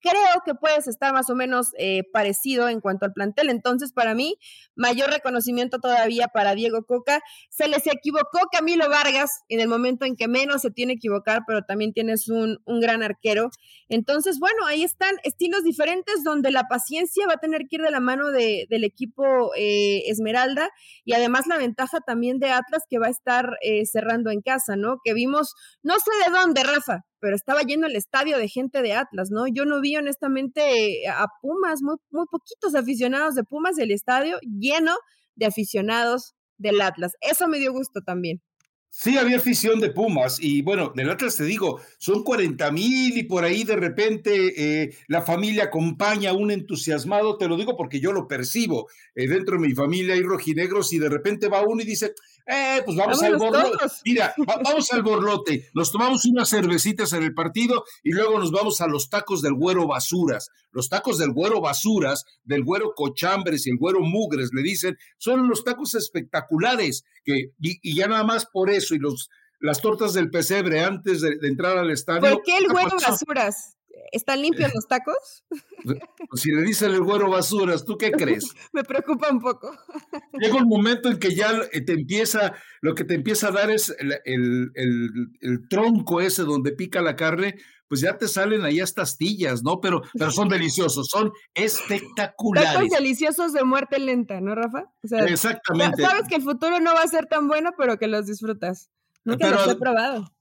creo 0.01 0.43
que 0.45 0.55
puedes 0.55 0.87
estar 0.87 1.13
más 1.13 1.31
o 1.31 1.35
menos 1.35 1.69
eh, 1.79 2.03
parecido 2.13 2.69
en 2.69 2.81
cuanto 2.81 3.07
al 3.07 3.13
plantel. 3.13 3.51
Entonces, 3.51 3.93
para 3.93 4.15
mí, 4.15 4.37
mayor 4.77 5.11
reconocimiento 5.11 5.79
todavía 5.79 6.29
para 6.29 6.55
Diego 6.55 6.85
Coca. 6.85 7.21
Se 7.51 7.69
les 7.69 7.87
equivocó 7.87 8.39
Camilo 8.53 8.89
Vargas 8.89 9.31
en 9.49 9.61
el 9.61 9.69
momento 9.69 10.05
en 10.05 10.17
que 10.17 10.29
menos 10.29 10.63
se 10.63 10.71
tiene 10.71 10.95
que 10.95 10.99
equivocar, 10.99 11.43
pero 11.47 11.63
también 11.63 11.93
tienes 11.93 12.29
un, 12.29 12.59
un 12.65 12.81
gran 12.81 13.03
arquero. 13.03 13.51
Entonces, 13.89 14.39
bueno, 14.39 14.67
ahí 14.67 14.85
están 14.85 15.17
estilos 15.25 15.65
diferentes 15.65 16.23
donde 16.25 16.51
la 16.51 16.65
paciencia 16.65 17.27
va 17.27 17.35
a 17.35 17.39
tener 17.39 17.63
que 17.69 17.77
ir 17.77 17.83
de 17.83 17.91
la 17.91 18.01
mano 18.01 18.31
de, 18.31 18.67
del 18.69 18.85
equipo 18.85 19.53
eh, 19.57 20.03
Esmeralda 20.07 20.71
y 21.05 21.15
además 21.15 21.47
la 21.47 21.57
ventaja 21.57 22.01
también 22.01 22.39
de 22.39 22.51
Atlas 22.51 22.83
que 22.89 22.99
va 22.99 23.07
a 23.07 23.11
estar 23.11 23.57
eh, 23.63 23.87
cerrando 23.87 24.31
en 24.31 24.43
casa, 24.43 24.77
¿no? 24.77 24.99
Que 25.05 25.15
vimos, 25.15 25.55
no 25.83 25.95
sé 25.95 26.11
de 26.25 26.37
dónde, 26.37 26.63
Rafa, 26.65 27.05
pero 27.21 27.37
estaba 27.37 27.63
lleno 27.63 27.87
el 27.87 27.97
estadio 27.97 28.39
de 28.39 28.49
gente 28.49 28.83
de 28.83 28.95
Atlas, 28.95 29.31
¿no? 29.31 29.47
Yo 29.47 29.65
no 29.65 29.81
vi 29.81 29.97
honestamente 29.97 31.07
a 31.09 31.27
Pumas, 31.41 31.83
muy, 31.83 31.97
muy 32.11 32.27
poquitos 32.31 32.75
aficionados 32.75 33.35
de 33.35 33.45
Pumas, 33.45 33.79
el 33.79 33.91
estadio 33.91 34.39
lleno 34.43 34.97
de 35.37 35.47
aficionados 35.47 36.35
del 36.59 36.81
Atlas. 36.81 37.13
Eso 37.21 37.49
me 37.49 37.59
dio 37.59 37.73
gusto 37.73 38.01
también. 38.03 38.43
Sí, 39.01 39.17
había 39.17 39.37
afición 39.37 39.79
de 39.79 39.91
Pumas 39.91 40.39
y 40.41 40.61
bueno, 40.63 40.93
del 40.93 41.09
Atlas 41.09 41.37
te 41.37 41.45
digo, 41.45 41.81
son 41.99 42.25
40 42.25 42.73
mil 42.73 43.17
y 43.17 43.23
por 43.23 43.45
ahí 43.45 43.63
de 43.63 43.77
repente 43.77 44.83
eh, 44.83 44.97
la 45.07 45.23
familia 45.23 45.67
acompaña 45.67 46.31
a 46.31 46.33
un 46.33 46.51
entusiasmado, 46.51 47.39
te 47.39 47.47
lo 47.47 47.57
digo 47.57 47.77
porque 47.77 48.01
yo 48.01 48.13
lo 48.13 48.27
percibo, 48.27 48.89
eh, 49.15 49.29
dentro 49.29 49.55
de 49.55 49.69
mi 49.69 49.73
familia 49.73 50.15
hay 50.15 50.23
rojinegros 50.23 50.93
y 50.93 50.99
de 50.99 51.09
repente 51.09 51.47
va 51.47 51.63
uno 51.63 51.81
y 51.81 51.85
dice, 51.87 52.13
eh, 52.51 52.81
pues 52.83 52.97
vamos 52.97 53.23
al 53.23 53.37
borlote. 53.37 53.85
Mira, 54.07 54.35
vamos 54.65 54.91
al 54.93 55.03
borlote. 55.03 55.69
Nos 55.75 55.93
tomamos 55.93 56.25
unas 56.25 56.49
cervecitas 56.49 57.13
en 57.13 57.23
el 57.23 57.35
partido 57.35 57.85
y 58.03 58.13
luego 58.13 58.39
nos 58.39 58.51
vamos 58.51 58.81
a 58.81 58.87
los 58.87 59.11
tacos 59.11 59.43
del 59.43 59.53
güero 59.53 59.87
basuras. 59.87 60.51
Los 60.71 60.89
tacos 60.89 61.19
del 61.19 61.33
güero 61.33 61.61
basuras, 61.61 62.25
del 62.45 62.65
güero 62.65 62.95
cochambres 62.95 63.67
y 63.67 63.71
el 63.71 63.77
güero 63.77 64.01
mugres, 64.01 64.51
le 64.55 64.63
dicen, 64.63 64.97
son 65.19 65.47
los 65.47 65.63
tacos 65.63 65.95
espectaculares. 65.95 67.05
Que, 67.23 67.53
y, 67.61 67.95
ya 67.95 68.09
nada 68.09 68.25
más 68.25 68.47
por 68.47 68.71
eso, 68.71 68.88
y 68.95 68.99
los 68.99 69.31
las 69.61 69.81
tortas 69.81 70.13
del 70.15 70.31
pesebre 70.31 70.81
antes 70.81 71.21
de, 71.21 71.37
entrar 71.43 71.79
al 71.79 71.91
estadio. 71.91 72.21
¿Por 72.21 72.43
qué 72.43 72.59
el 72.59 72.69
güero 72.69 72.97
basuras? 73.07 73.77
¿Están 74.13 74.41
limpios 74.41 74.73
los 74.75 74.87
tacos? 74.87 75.45
Pues 75.85 76.43
si 76.43 76.51
le 76.51 76.63
dicen 76.63 76.93
el 76.93 77.03
güero 77.03 77.29
basuras, 77.29 77.85
¿tú 77.85 77.99
qué 77.99 78.11
crees? 78.11 78.55
Me 78.73 78.85
preocupa 78.85 79.31
un 79.31 79.41
poco. 79.41 79.77
Llega 80.39 80.57
un 80.57 80.69
momento 80.69 81.11
en 81.11 81.19
que 81.19 81.35
ya 81.35 81.69
te 81.71 81.93
empieza, 81.93 82.55
lo 82.81 82.95
que 82.95 83.05
te 83.05 83.15
empieza 83.15 83.49
a 83.49 83.53
dar 83.53 83.71
es 83.71 83.95
el, 83.99 84.71
tronco 85.69 86.21
ese 86.21 86.45
donde 86.45 86.73
pica 86.73 87.03
la 87.03 87.17
carne, 87.17 87.57
pues 87.89 88.01
ya 88.03 88.17
te 88.17 88.29
salen 88.29 88.65
ahí 88.65 88.81
estas 88.81 89.11
astillas, 89.11 89.63
¿no? 89.63 89.81
Pero, 89.81 90.03
pero 90.13 90.31
son 90.31 90.49
deliciosos, 90.49 91.09
son 91.09 91.33
espectaculares. 91.55 92.73
Tacos 92.73 92.91
deliciosos 92.91 93.53
de 93.53 93.65
muerte 93.65 93.99
lenta, 93.99 94.41
¿no, 94.41 94.55
Rafa? 94.55 94.85
Exactamente. 95.03 96.03
Sabes 96.03 96.29
que 96.29 96.37
el 96.37 96.43
futuro 96.43 96.81
no 96.81 96.95
va 96.95 97.03
a 97.03 97.09
ser 97.09 97.27
tan 97.27 97.49
bueno, 97.49 97.73
pero 97.77 97.99
que 97.99 98.07
los 98.07 98.27
disfrutas. 98.27 98.91
Nunca 99.25 99.51
los 99.51 99.69
he 99.69 99.75
probado. 99.77 100.33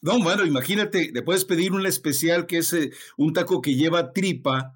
No, 0.00 0.22
bueno, 0.22 0.44
imagínate, 0.44 1.10
le 1.12 1.22
puedes 1.22 1.44
pedir 1.44 1.72
un 1.72 1.84
especial 1.86 2.46
que 2.46 2.58
es 2.58 2.72
eh, 2.72 2.92
un 3.16 3.32
taco 3.32 3.60
que 3.60 3.74
lleva 3.74 4.12
tripa, 4.12 4.75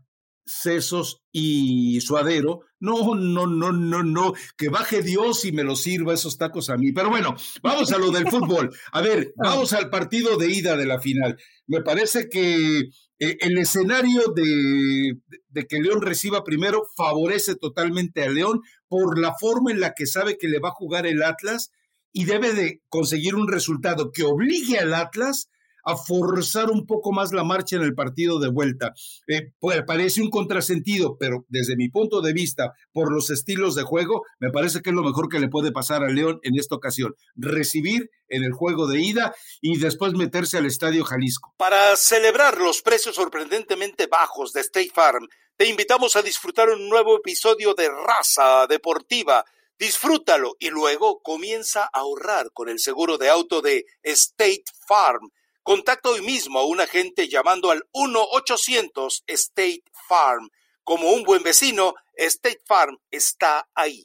sesos 0.51 1.23
y 1.31 2.01
suadero. 2.01 2.63
No, 2.81 3.15
no, 3.15 3.47
no, 3.47 3.73
no, 3.73 4.03
no. 4.03 4.33
Que 4.57 4.69
baje 4.69 5.03
Dios 5.03 5.45
y 5.45 5.53
me 5.53 5.63
lo 5.63 5.77
sirva 5.77 6.15
esos 6.15 6.39
tacos 6.39 6.71
a 6.71 6.77
mí. 6.77 6.93
Pero 6.93 7.11
bueno, 7.11 7.37
vamos 7.63 7.93
a 7.93 7.99
lo 7.99 8.11
del 8.11 8.29
fútbol. 8.29 8.71
A 8.93 9.01
ver, 9.01 9.33
vamos 9.37 9.73
al 9.73 9.91
partido 9.91 10.37
de 10.37 10.51
ida 10.51 10.77
de 10.77 10.87
la 10.87 11.01
final. 11.01 11.39
Me 11.67 11.83
parece 11.83 12.29
que 12.29 12.81
eh, 13.19 13.37
el 13.41 13.59
escenario 13.59 14.23
de, 14.35 15.19
de, 15.49 15.67
que 15.67 15.81
León 15.81 16.03
reciba 16.03 16.43
primero 16.43 16.83
favorece 16.97 17.55
totalmente 17.55 18.25
a 18.25 18.31
León 18.31 18.61
por 18.89 19.19
la 19.19 19.35
forma 19.39 19.71
en 19.71 19.81
la 19.81 19.95
que 19.95 20.07
sabe 20.07 20.37
que 20.37 20.49
le 20.49 20.59
va 20.59 20.71
a 20.71 20.75
jugar 20.75 21.07
el 21.07 21.23
Atlas 21.23 21.71
y 22.13 22.25
debe 22.25 22.53
de 22.55 22.83
conseguir 22.89 23.37
un 23.37 23.47
resultado 23.47 24.11
que 24.11 24.25
obligue 24.25 24.79
al 24.79 24.95
Atlas 24.95 25.49
a 25.85 25.97
forzar 25.97 26.71
un 26.71 26.87
poco 26.87 27.13
más 27.13 27.33
la 27.33 27.45
marcha 27.45 27.77
en 27.77 27.83
el 27.83 27.95
partido 27.95 28.39
de 28.39 28.49
vuelta. 28.49 28.93
Eh, 29.27 29.53
pues, 29.59 29.83
parece 29.87 30.23
un 30.23 30.31
contrasentido, 30.31 31.17
pero 31.19 31.45
desde 31.49 31.77
mi 31.77 31.89
punto 31.89 32.21
de 32.21 32.33
vista, 32.33 32.73
por 32.93 33.13
los 33.13 33.31
estilos 33.31 33.75
de 33.75 33.83
juego, 33.83 34.25
me 34.39 34.51
parece 34.51 34.81
que 34.81 34.91
es 34.91 34.97
lo 34.97 35.03
mejor 35.03 35.29
que 35.29 35.41
le 35.41 35.49
puede 35.49 35.73
pasar 35.73 36.03
a 36.05 36.09
León 36.09 36.41
en 36.43 36.59
esta 36.59 36.75
ocasión. 36.75 37.15
Recibir 37.35 38.11
en 38.29 38.45
el 38.45 38.53
juego 38.53 38.87
de 38.87 39.01
ida 39.01 39.35
y 39.61 39.79
después 39.79 40.13
meterse 40.15 40.59
al 40.59 40.67
Estadio 40.67 41.05
Jalisco. 41.05 41.55
Para 41.57 41.97
celebrar 41.97 42.59
los 42.59 42.83
precios 42.83 43.17
sorprendentemente 43.17 44.07
bajos 44.07 44.53
de 44.53 44.61
State 44.61 44.93
Farm, 44.95 45.27
te 45.57 45.69
invitamos 45.69 46.17
a 46.17 46.23
disfrutar 46.23 46.71
un 46.71 46.89
nuevo 46.89 47.17
episodio 47.17 47.75
de 47.75 47.89
Raza 47.89 48.67
Deportiva 48.67 49.45
Disfrútalo 49.81 50.57
y 50.59 50.69
luego 50.69 51.23
comienza 51.23 51.85
a 51.85 52.01
ahorrar 52.01 52.53
con 52.53 52.69
el 52.69 52.79
seguro 52.79 53.17
de 53.17 53.31
auto 53.31 53.63
de 53.63 53.87
State 54.03 54.65
Farm. 54.87 55.31
Contacta 55.71 56.09
hoy 56.09 56.23
mismo 56.23 56.59
a 56.59 56.67
un 56.67 56.81
agente 56.81 57.29
llamando 57.29 57.71
al 57.71 57.85
1-800 57.93 59.23
State 59.29 59.85
Farm. 60.09 60.49
Como 60.83 61.13
un 61.13 61.23
buen 61.23 61.45
vecino, 61.45 61.95
State 62.17 62.59
Farm 62.67 62.99
está 63.09 63.69
ahí. 63.77 64.05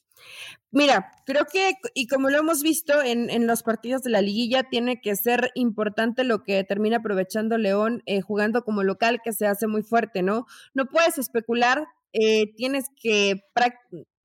Mira, 0.70 1.10
creo 1.26 1.46
que, 1.52 1.72
y 1.96 2.06
como 2.06 2.30
lo 2.30 2.38
hemos 2.38 2.62
visto 2.62 3.02
en, 3.02 3.32
en, 3.32 3.48
los 3.48 3.64
partidos 3.64 4.04
de 4.04 4.12
la 4.12 4.22
liguilla, 4.22 4.70
tiene 4.70 5.02
que 5.02 5.16
ser 5.16 5.50
importante 5.56 6.24
lo 6.24 6.44
que 6.44 6.64
termina 6.64 6.98
aprovechando 6.98 7.58
León 7.58 8.04
eh, 8.06 8.22
jugando 8.22 8.62
como 8.62 8.84
local, 8.84 9.22
que 9.24 9.34
se 9.34 9.48
hace 9.48 9.66
muy 9.66 9.82
fuerte, 9.82 10.22
¿no? 10.22 10.46
No 10.76 10.86
puedes 10.86 11.18
especular, 11.18 11.88
eh, 12.14 12.54
tienes 12.56 12.86
que 13.02 13.42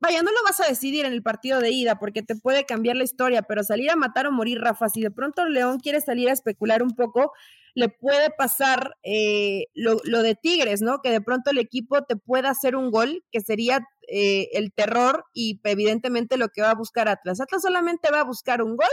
vaya, 0.00 0.22
no 0.22 0.30
lo 0.30 0.42
vas 0.44 0.60
a 0.60 0.68
decidir 0.68 1.04
en 1.04 1.12
el 1.12 1.22
partido 1.22 1.60
de 1.60 1.70
ida 1.70 1.98
porque 1.98 2.22
te 2.22 2.36
puede 2.36 2.64
cambiar 2.64 2.96
la 2.96 3.04
historia, 3.04 3.42
pero 3.42 3.62
salir 3.62 3.90
a 3.90 3.96
matar 3.96 4.26
o 4.26 4.32
morir, 4.32 4.60
Rafa, 4.60 4.88
si 4.88 5.02
de 5.02 5.10
pronto 5.10 5.46
León 5.46 5.78
quiere 5.78 6.00
salir 6.00 6.28
a 6.28 6.32
especular 6.32 6.82
un 6.82 6.94
poco, 6.94 7.32
le 7.74 7.88
puede 7.88 8.30
pasar 8.30 8.96
eh, 9.02 9.66
lo, 9.74 9.96
de 9.96 10.34
Tigres, 10.34 10.82
¿no? 10.82 11.00
Que 11.02 11.10
de 11.10 11.20
pronto 11.20 11.50
el 11.50 11.58
equipo 11.58 12.02
te 12.02 12.16
pueda 12.16 12.50
hacer 12.50 12.76
un 12.76 12.90
gol, 12.90 13.24
que 13.30 13.40
sería 13.40 13.80
eh, 14.08 14.48
el 14.52 14.72
terror 14.72 15.24
y 15.32 15.60
evidentemente 15.64 16.36
lo 16.36 16.48
que 16.48 16.62
va 16.62 16.70
a 16.70 16.74
buscar 16.74 17.08
Atlas. 17.08 17.40
Atlas 17.40 17.62
solamente 17.62 18.10
va 18.10 18.20
a 18.20 18.24
buscar 18.24 18.62
un 18.62 18.76
gol 18.76 18.88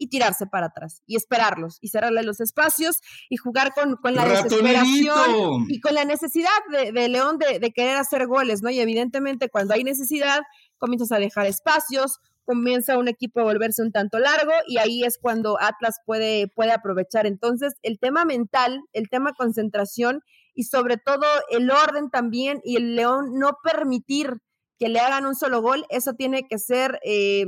y 0.00 0.08
tirarse 0.08 0.46
para 0.46 0.66
atrás 0.66 1.02
y 1.06 1.14
esperarlos 1.14 1.76
y 1.82 1.88
cerrarle 1.88 2.22
los 2.22 2.40
espacios 2.40 3.00
y 3.28 3.36
jugar 3.36 3.74
con, 3.74 3.96
con 3.96 4.14
la 4.14 4.24
desesperación 4.24 5.66
y 5.68 5.78
con 5.80 5.94
la 5.94 6.06
necesidad 6.06 6.48
de, 6.70 7.08
León 7.08 7.36
de, 7.36 7.58
de, 7.58 7.70
querer 7.70 7.98
hacer 7.98 8.26
goles, 8.26 8.62
¿no? 8.62 8.70
Y 8.70 8.80
evidentemente 8.80 9.50
cuando 9.50 9.74
hay 9.74 9.84
necesidad 9.84 10.40
comienzas 10.78 11.12
a 11.12 11.18
dejar 11.18 11.44
espacios, 11.44 12.18
comienza 12.44 12.96
un 12.96 13.08
equipo 13.08 13.40
a 13.40 13.44
volverse 13.44 13.82
un 13.82 13.92
tanto 13.92 14.18
largo 14.18 14.52
y 14.66 14.78
ahí 14.78 15.04
es 15.04 15.18
cuando 15.18 15.60
Atlas 15.60 15.98
puede, 16.06 16.48
puede 16.48 16.72
aprovechar. 16.72 17.26
Entonces, 17.26 17.74
el 17.82 17.98
tema 17.98 18.24
mental, 18.24 18.80
el 18.94 19.10
tema 19.10 19.34
concentración 19.34 20.22
y 20.54 20.64
sobre 20.64 20.96
todo 20.96 21.26
el 21.50 21.70
orden 21.70 22.08
también 22.10 22.62
y 22.64 22.76
el 22.76 22.96
León 22.96 23.38
no 23.38 23.58
permitir 23.62 24.38
que 24.78 24.88
le 24.88 24.98
hagan 24.98 25.26
un 25.26 25.34
solo 25.34 25.60
gol, 25.60 25.84
eso 25.90 26.14
tiene 26.14 26.48
que 26.48 26.58
ser... 26.58 26.98
Eh, 27.04 27.44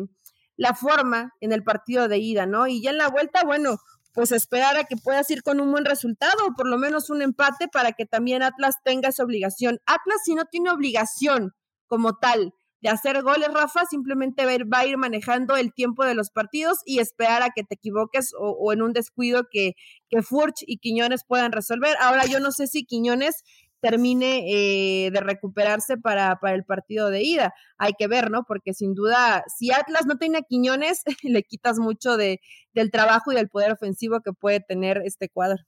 la 0.62 0.74
forma 0.74 1.32
en 1.40 1.50
el 1.50 1.64
partido 1.64 2.06
de 2.06 2.18
ida, 2.18 2.46
¿no? 2.46 2.68
Y 2.68 2.80
ya 2.80 2.90
en 2.90 2.98
la 2.98 3.08
vuelta, 3.08 3.42
bueno, 3.44 3.78
pues 4.14 4.30
esperar 4.30 4.76
a 4.76 4.84
que 4.84 4.96
puedas 4.96 5.28
ir 5.28 5.42
con 5.42 5.60
un 5.60 5.72
buen 5.72 5.84
resultado, 5.84 6.46
o 6.46 6.54
por 6.54 6.68
lo 6.68 6.78
menos 6.78 7.10
un 7.10 7.20
empate 7.20 7.66
para 7.66 7.90
que 7.90 8.06
también 8.06 8.44
Atlas 8.44 8.76
tenga 8.84 9.08
esa 9.08 9.24
obligación. 9.24 9.80
Atlas 9.86 10.20
si 10.24 10.36
no 10.36 10.44
tiene 10.44 10.70
obligación 10.70 11.52
como 11.88 12.16
tal 12.16 12.54
de 12.80 12.90
hacer 12.90 13.22
goles, 13.22 13.48
Rafa, 13.52 13.86
simplemente 13.86 14.44
va 14.44 14.78
a, 14.78 14.86
ir, 14.86 14.98
manejando 14.98 15.56
el 15.56 15.72
tiempo 15.72 16.04
de 16.04 16.14
los 16.14 16.30
partidos 16.30 16.78
y 16.86 17.00
esperar 17.00 17.42
a 17.42 17.50
que 17.50 17.64
te 17.64 17.74
equivoques 17.74 18.30
o, 18.38 18.72
en 18.72 18.82
un 18.82 18.92
descuido 18.92 19.48
que, 19.50 19.74
que 20.08 20.22
Furch 20.22 20.62
y 20.64 20.78
Quiñones 20.78 21.24
puedan 21.26 21.50
resolver. 21.50 21.96
Ahora 22.00 22.24
yo 22.26 22.38
no 22.38 22.52
sé 22.52 22.68
si 22.68 22.84
Quiñones 22.84 23.42
termine 23.82 24.44
eh, 24.46 25.10
de 25.10 25.20
recuperarse 25.20 25.98
para, 25.98 26.38
para, 26.40 26.54
el 26.54 26.64
partido 26.64 27.10
de 27.10 27.22
ida. 27.22 27.52
Hay 27.76 27.92
que 27.98 28.06
ver, 28.06 28.30
¿no? 28.30 28.44
Porque 28.46 28.72
sin 28.74 28.94
duda, 28.94 29.44
si 29.54 29.72
Atlas 29.72 30.06
no 30.06 30.16
tiene 30.18 30.38
a 30.38 30.42
Quiñones, 30.42 31.02
le 31.22 31.42
quitas 31.42 31.78
mucho 31.78 32.16
de, 32.16 32.40
del 32.72 32.90
trabajo 32.90 33.32
y 33.32 33.34
del 33.34 33.48
poder 33.48 33.72
ofensivo 33.72 34.20
que 34.20 34.32
puede 34.32 34.60
tener 34.60 35.02
este 35.04 35.28
cuadro. 35.28 35.62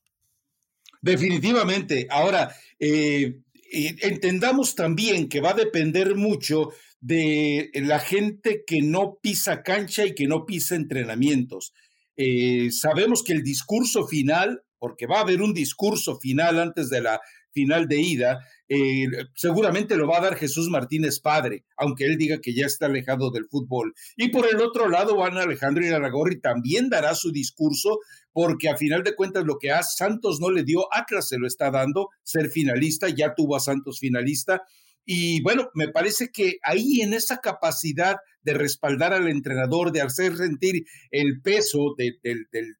Definitivamente. 1.02 2.06
Ahora, 2.08 2.54
eh, 2.78 3.40
entendamos 3.70 4.76
también 4.76 5.28
que 5.28 5.40
va 5.40 5.50
a 5.50 5.54
depender 5.54 6.14
mucho 6.14 6.70
de 7.00 7.70
la 7.74 7.98
gente 7.98 8.62
que 8.66 8.80
no 8.80 9.18
pisa 9.20 9.62
cancha 9.62 10.06
y 10.06 10.14
que 10.14 10.26
no 10.26 10.46
pisa 10.46 10.76
entrenamientos. 10.76 11.74
Eh, 12.16 12.70
sabemos 12.70 13.22
que 13.24 13.32
el 13.32 13.42
discurso 13.42 14.06
final, 14.06 14.62
porque 14.78 15.06
va 15.06 15.18
a 15.18 15.22
haber 15.22 15.42
un 15.42 15.52
discurso 15.52 16.18
final 16.18 16.60
antes 16.60 16.88
de 16.90 17.02
la 17.02 17.20
final 17.54 17.88
de 17.88 18.00
ida, 18.00 18.46
eh, 18.68 19.06
seguramente 19.34 19.96
lo 19.96 20.06
va 20.06 20.18
a 20.18 20.22
dar 20.22 20.36
Jesús 20.36 20.68
Martínez 20.68 21.20
padre, 21.20 21.64
aunque 21.76 22.04
él 22.04 22.18
diga 22.18 22.40
que 22.40 22.54
ya 22.54 22.66
está 22.66 22.86
alejado 22.86 23.30
del 23.30 23.46
fútbol. 23.46 23.94
Y 24.16 24.28
por 24.28 24.46
el 24.46 24.60
otro 24.60 24.88
lado, 24.88 25.14
Juan 25.14 25.38
Alejandro 25.38 25.86
Iraragorri 25.86 26.40
también 26.40 26.90
dará 26.90 27.14
su 27.14 27.32
discurso, 27.32 28.00
porque 28.32 28.68
a 28.68 28.76
final 28.76 29.02
de 29.02 29.14
cuentas 29.14 29.44
lo 29.44 29.58
que 29.58 29.70
a 29.70 29.82
Santos 29.82 30.40
no 30.40 30.50
le 30.50 30.64
dio, 30.64 30.92
Atlas 30.92 31.28
se 31.28 31.38
lo 31.38 31.46
está 31.46 31.70
dando, 31.70 32.10
ser 32.22 32.50
finalista, 32.50 33.08
ya 33.08 33.34
tuvo 33.34 33.56
a 33.56 33.60
Santos 33.60 34.00
finalista, 34.00 34.62
y 35.06 35.42
bueno, 35.42 35.70
me 35.74 35.88
parece 35.88 36.30
que 36.30 36.58
ahí 36.62 37.02
en 37.02 37.12
esa 37.12 37.38
capacidad 37.38 38.16
de 38.44 38.54
respaldar 38.54 39.12
al 39.12 39.28
entrenador, 39.28 39.92
de 39.92 40.02
hacer 40.02 40.36
sentir 40.36 40.84
el 41.10 41.40
peso 41.42 41.94
del 41.96 42.18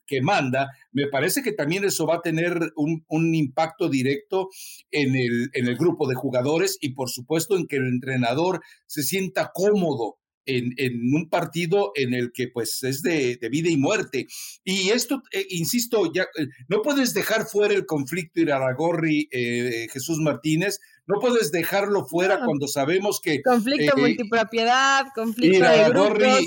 que 0.06 0.23
manda, 0.23 0.68
me 0.92 1.09
parece 1.09 1.42
que 1.42 1.52
también 1.52 1.85
eso 1.85 2.06
va 2.06 2.16
a 2.16 2.23
tener 2.23 2.59
un, 2.76 3.04
un 3.09 3.35
impacto 3.35 3.88
directo 3.88 4.49
en 4.90 5.16
el, 5.16 5.50
en 5.54 5.66
el 5.66 5.76
grupo 5.76 6.09
de 6.09 6.14
jugadores 6.14 6.78
y 6.80 6.94
por 6.94 7.11
supuesto 7.11 7.56
en 7.56 7.66
que 7.66 7.76
el 7.76 7.87
entrenador 7.87 8.61
se 8.87 9.02
sienta 9.02 9.50
cómodo 9.52 10.18
en, 10.47 10.73
en, 10.77 11.15
un 11.15 11.29
partido 11.29 11.93
en 11.95 12.15
el 12.15 12.33
que 12.33 12.49
pues 12.49 12.83
es 12.83 13.03
de, 13.03 13.37
de 13.37 13.49
vida 13.49 13.71
y 13.71 13.77
muerte. 13.77 14.27
Y 14.65 14.91
esto, 14.91 15.23
eh, 15.33 15.47
insisto, 15.51 16.13
ya 16.13 16.23
eh, 16.39 16.47
no 16.69 16.83
puedes 16.83 17.15
dejar 17.15 17.47
fuera 17.47 17.75
el 17.75 17.87
conflicto 17.87 18.41
Iraragorri, 18.41 19.29
eh, 19.31 19.87
Jesús 19.93 20.19
Martínez, 20.19 20.79
no 21.07 21.21
puedes 21.21 21.53
dejarlo 21.53 22.07
fuera 22.07 22.41
cuando 22.45 22.67
sabemos 22.67 23.21
que... 23.21 23.43
Conflicto 23.43 23.97
eh, 23.97 24.01
multipropiedad, 24.01 25.07
conflicto 25.15 25.69
de 25.69 25.89
grupos, 25.91 26.47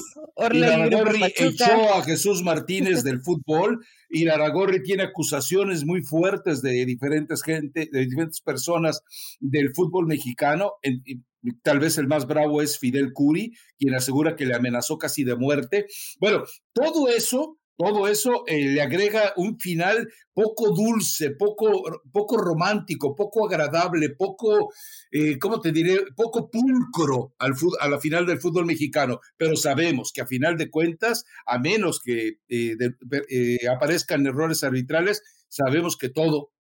Iraragorri 0.52 1.22
echó 1.38 1.94
a 1.94 2.04
Jesús 2.04 2.42
Martínez 2.42 3.04
del 3.04 3.22
fútbol. 3.24 3.86
Iraragorri 4.10 4.82
tiene 4.82 5.04
acusaciones 5.04 5.86
muy 5.86 6.02
fuertes 6.02 6.64
de 6.64 6.86
diferentes 6.86 7.44
gente, 7.44 7.88
de 7.92 8.06
diferentes 8.06 8.42
personas 8.42 9.02
del 9.40 9.76
fútbol 9.76 10.08
mexicano. 10.08 10.74
Tal 11.62 11.80
vez 11.80 11.98
el 11.98 12.08
más 12.08 12.28
bravo 12.28 12.62
es 12.62 12.80
Fidel 12.80 13.14
Curi, 13.14 13.54
quien 13.78 13.96
asegura 13.96 14.36
que 14.36 14.46
le 14.46 14.56
amenazó 14.56 14.98
casi 14.98 15.24
de 15.24 15.36
muerte. 15.36 15.88
Bueno, 16.20 16.44
todo 16.74 17.10
eso 17.10 17.60
todo 17.78 18.08
eso 18.08 18.44
eh, 18.48 18.70
le 18.70 18.82
agrega 18.82 19.34
un 19.38 19.60
final 19.60 20.12
poco 20.34 20.74
dulce, 20.74 21.32
poco, 21.32 22.02
poco 22.12 22.38
romántico, 22.38 23.16
poco 23.16 23.46
agradable, 23.46 24.10
poco, 24.10 24.74
eh, 25.12 25.38
¿cómo 25.38 25.62
te 25.62 25.72
diré? 25.72 26.00
Poco 26.16 26.50
pulcro 26.50 27.36
al, 27.38 27.54
a 27.80 27.88
la 27.88 28.00
final 28.00 28.26
del 28.26 28.42
fútbol 28.42 28.66
mexicano. 28.66 29.20
Pero 29.38 29.56
sabemos 29.56 30.12
que 30.12 30.22
a 30.22 30.28
final 30.28 30.58
de 30.58 30.72
cuentas, 30.72 31.26
a 31.46 31.60
menos 31.60 32.00
que 32.00 32.40
eh, 32.50 33.68
aparezcan 33.70 34.26
errores 34.26 34.64
arbitrales, 34.64 35.22
sabemos 35.48 35.98
que 35.98 36.10
todo, 36.10 36.52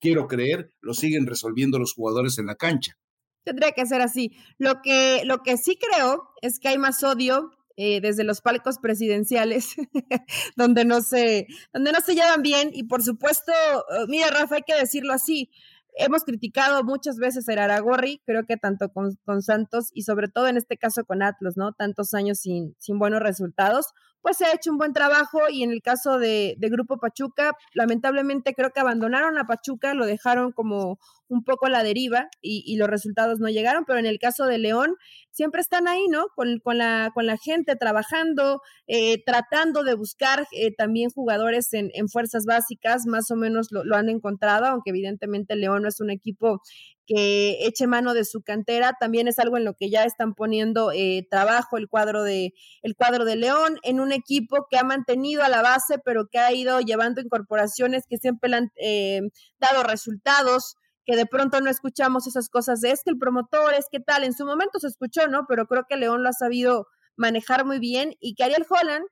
quiero 0.00 0.28
creer, 0.28 0.70
lo 0.82 0.92
siguen 0.92 1.26
resolviendo 1.26 1.78
los 1.78 1.94
jugadores 1.94 2.36
en 2.38 2.46
la 2.46 2.56
cancha. 2.56 2.98
Tendría 3.46 3.70
que 3.70 3.86
ser 3.86 4.00
así. 4.00 4.32
Lo 4.58 4.82
que, 4.82 5.22
lo 5.24 5.44
que 5.44 5.56
sí 5.56 5.78
creo 5.78 6.28
es 6.42 6.58
que 6.58 6.66
hay 6.66 6.78
más 6.78 7.04
odio 7.04 7.52
eh, 7.76 8.00
desde 8.00 8.24
los 8.24 8.40
palcos 8.40 8.78
presidenciales, 8.78 9.76
donde, 10.56 10.84
no 10.84 11.00
se, 11.00 11.46
donde 11.72 11.92
no 11.92 12.00
se 12.00 12.16
llevan 12.16 12.42
bien. 12.42 12.70
Y 12.72 12.82
por 12.82 13.04
supuesto, 13.04 13.52
eh, 13.52 14.06
mira, 14.08 14.30
Rafa, 14.30 14.56
hay 14.56 14.62
que 14.62 14.74
decirlo 14.74 15.12
así. 15.12 15.48
Hemos 15.96 16.24
criticado 16.24 16.82
muchas 16.82 17.18
veces 17.18 17.48
a 17.48 17.52
Aragorri, 17.52 18.20
creo 18.26 18.44
que 18.46 18.56
tanto 18.56 18.88
con, 18.92 19.16
con, 19.24 19.42
Santos 19.42 19.90
y 19.94 20.02
sobre 20.02 20.26
todo 20.26 20.48
en 20.48 20.56
este 20.56 20.76
caso 20.76 21.04
con 21.04 21.22
Atlas, 21.22 21.56
¿no? 21.56 21.72
Tantos 21.72 22.14
años 22.14 22.40
sin, 22.40 22.74
sin 22.80 22.98
buenos 22.98 23.20
resultados 23.20 23.94
pues 24.22 24.38
se 24.38 24.44
ha 24.44 24.52
hecho 24.52 24.70
un 24.70 24.78
buen 24.78 24.92
trabajo 24.92 25.40
y 25.50 25.62
en 25.62 25.70
el 25.70 25.82
caso 25.82 26.18
de, 26.18 26.56
Grupo 26.58 26.98
Pachuca, 26.98 27.52
lamentablemente 27.74 28.54
creo 28.54 28.70
que 28.70 28.80
abandonaron 28.80 29.38
a 29.38 29.46
Pachuca, 29.46 29.94
lo 29.94 30.04
dejaron 30.04 30.52
como 30.52 30.98
un 31.28 31.44
poco 31.44 31.66
a 31.66 31.70
la 31.70 31.82
deriva 31.82 32.28
y, 32.40 32.76
los 32.76 32.88
resultados 32.88 33.38
no 33.38 33.48
llegaron, 33.48 33.84
pero 33.84 33.98
en 33.98 34.06
el 34.06 34.18
caso 34.18 34.46
de 34.46 34.58
León 34.58 34.96
siempre 35.30 35.60
están 35.60 35.88
ahí, 35.88 36.06
¿no? 36.08 36.26
Con, 36.34 36.60
la, 36.76 37.10
con 37.14 37.26
la 37.26 37.36
gente 37.36 37.76
trabajando, 37.76 38.60
eh, 38.86 39.22
tratando 39.24 39.82
de 39.84 39.94
buscar 39.94 40.46
eh, 40.52 40.74
también 40.74 41.10
jugadores 41.10 41.72
en, 41.72 41.90
fuerzas 42.08 42.44
básicas, 42.46 43.06
más 43.06 43.30
o 43.30 43.36
menos 43.36 43.68
lo, 43.70 43.84
lo, 43.84 43.96
han 43.96 44.08
encontrado, 44.08 44.66
aunque 44.66 44.90
evidentemente 44.90 45.56
León 45.56 45.82
no 45.82 45.88
es 45.88 46.00
un 46.00 46.10
equipo 46.10 46.60
que 47.06 47.66
eche 47.66 47.86
mano 47.86 48.14
de 48.14 48.24
su 48.24 48.42
cantera, 48.42 48.94
también 48.98 49.28
es 49.28 49.38
algo 49.38 49.56
en 49.56 49.64
lo 49.64 49.74
que 49.74 49.90
ya 49.90 50.04
están 50.04 50.34
poniendo 50.34 50.92
eh, 50.92 51.26
trabajo 51.30 51.78
el 51.78 51.88
cuadro 51.88 52.22
de 52.22 52.52
el 52.82 52.96
cuadro 52.96 53.24
de 53.24 53.36
León 53.36 53.78
en 53.82 54.00
un 54.00 54.12
equipo 54.12 54.66
que 54.70 54.78
ha 54.78 54.84
mantenido 54.84 55.42
a 55.42 55.48
la 55.48 55.62
base, 55.62 55.98
pero 56.04 56.28
que 56.28 56.38
ha 56.38 56.52
ido 56.52 56.80
llevando 56.80 57.20
incorporaciones 57.20 58.04
que 58.08 58.18
siempre 58.18 58.50
le 58.50 58.56
han 58.56 58.72
eh, 58.76 59.20
dado 59.58 59.82
resultados 59.82 60.76
que 61.06 61.16
de 61.16 61.26
pronto 61.26 61.60
no 61.60 61.70
escuchamos 61.70 62.26
esas 62.26 62.48
cosas 62.48 62.80
de 62.80 62.90
es 62.90 63.02
que 63.04 63.10
el 63.10 63.18
promotor 63.18 63.74
es 63.74 63.86
que 63.90 64.00
tal, 64.00 64.24
en 64.24 64.34
su 64.34 64.44
momento 64.44 64.80
se 64.80 64.88
escuchó, 64.88 65.28
¿no? 65.28 65.46
Pero 65.48 65.66
creo 65.66 65.84
que 65.88 65.96
León 65.96 66.24
lo 66.24 66.28
ha 66.28 66.32
sabido 66.32 66.88
manejar 67.16 67.64
muy 67.64 67.78
bien 67.78 68.14
y 68.20 68.34
que 68.34 68.42
Ariel 68.42 68.66
Holland 68.68 69.06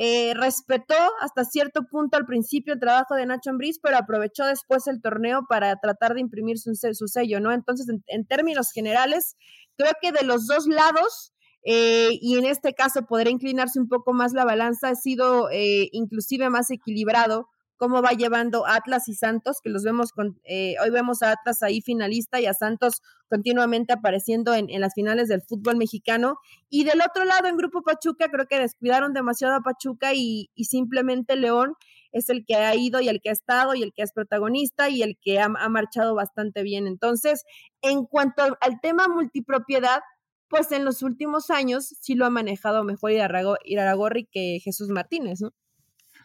eh, 0.00 0.32
respetó 0.34 0.94
hasta 1.20 1.44
cierto 1.44 1.88
punto 1.90 2.16
al 2.16 2.24
principio 2.24 2.72
el 2.72 2.78
trabajo 2.78 3.16
de 3.16 3.26
Nacho 3.26 3.50
Ambriz, 3.50 3.80
pero 3.82 3.96
aprovechó 3.96 4.44
después 4.44 4.86
el 4.86 5.02
torneo 5.02 5.46
para 5.48 5.74
tratar 5.80 6.14
de 6.14 6.20
imprimir 6.20 6.56
su, 6.60 6.76
sello, 6.76 7.40
¿no? 7.40 7.50
Entonces, 7.50 7.88
en, 8.06 8.24
términos 8.24 8.70
generales, 8.70 9.36
creo 9.76 9.90
que 10.00 10.12
de 10.12 10.22
los 10.22 10.46
dos 10.46 10.68
lados, 10.68 11.32
eh, 11.64 12.10
y 12.12 12.38
en 12.38 12.44
este 12.44 12.74
caso 12.74 13.06
podría 13.06 13.32
inclinarse 13.32 13.80
un 13.80 13.88
poco 13.88 14.12
más 14.12 14.34
la 14.34 14.44
balanza, 14.44 14.90
ha 14.90 14.94
sido 14.94 15.50
eh, 15.50 15.88
inclusive 15.90 16.48
más 16.48 16.70
equilibrado 16.70 17.48
cómo 17.78 18.02
va 18.02 18.10
llevando 18.10 18.66
Atlas 18.66 19.08
y 19.08 19.14
Santos, 19.14 19.60
que 19.62 19.70
los 19.70 19.84
vemos 19.84 20.12
con, 20.12 20.38
eh, 20.44 20.74
hoy 20.82 20.90
vemos 20.90 21.22
a 21.22 21.30
Atlas 21.30 21.62
ahí 21.62 21.80
finalista 21.80 22.40
y 22.40 22.46
a 22.46 22.52
Santos 22.52 23.02
continuamente 23.28 23.92
apareciendo 23.92 24.52
en, 24.54 24.68
las 24.80 24.94
finales 24.94 25.28
del 25.28 25.42
fútbol 25.42 25.76
mexicano. 25.76 26.38
Y 26.68 26.84
del 26.84 27.00
otro 27.00 27.24
lado, 27.24 27.46
en 27.46 27.56
Grupo 27.56 27.82
Pachuca, 27.82 28.28
creo 28.30 28.46
que 28.46 28.58
descuidaron 28.58 29.12
demasiado 29.12 29.54
a 29.54 29.60
Pachuca 29.60 30.12
y, 30.12 30.50
simplemente 30.56 31.36
León 31.36 31.74
es 32.10 32.28
el 32.30 32.44
que 32.44 32.56
ha 32.56 32.74
ido 32.74 33.00
y 33.00 33.08
el 33.08 33.20
que 33.20 33.30
ha 33.30 33.32
estado 33.32 33.74
y 33.74 33.82
el 33.82 33.92
que 33.92 34.02
es 34.02 34.12
protagonista 34.12 34.88
y 34.88 35.02
el 35.02 35.16
que 35.20 35.38
ha, 35.38 35.48
marchado 35.48 36.14
bastante 36.14 36.62
bien. 36.62 36.86
Entonces, 36.86 37.44
en 37.80 38.04
cuanto 38.06 38.42
al 38.60 38.80
tema 38.80 39.06
multipropiedad, 39.08 40.00
pues 40.48 40.72
en 40.72 40.84
los 40.84 41.02
últimos 41.02 41.50
años 41.50 41.94
sí 42.00 42.14
lo 42.14 42.26
ha 42.26 42.30
manejado 42.30 42.82
mejor 42.82 43.12
Iraragorri 43.12 44.26
que 44.32 44.58
Jesús 44.64 44.88
Martínez, 44.88 45.40
¿no? 45.42 45.52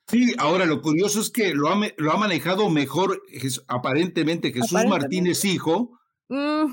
Sí, 0.08 0.34
ahora 0.38 0.66
lo 0.66 0.82
curioso 0.82 1.22
es 1.22 1.30
que 1.30 1.54
lo 1.54 1.70
ha, 1.70 1.80
lo 1.98 2.12
ha 2.12 2.18
manejado 2.18 2.70
mejor 2.70 3.22
aparentemente 3.68 4.52
Jesús 4.52 4.86
Martínez 4.86 5.46
hijo 5.46 5.98
mm. 6.28 6.66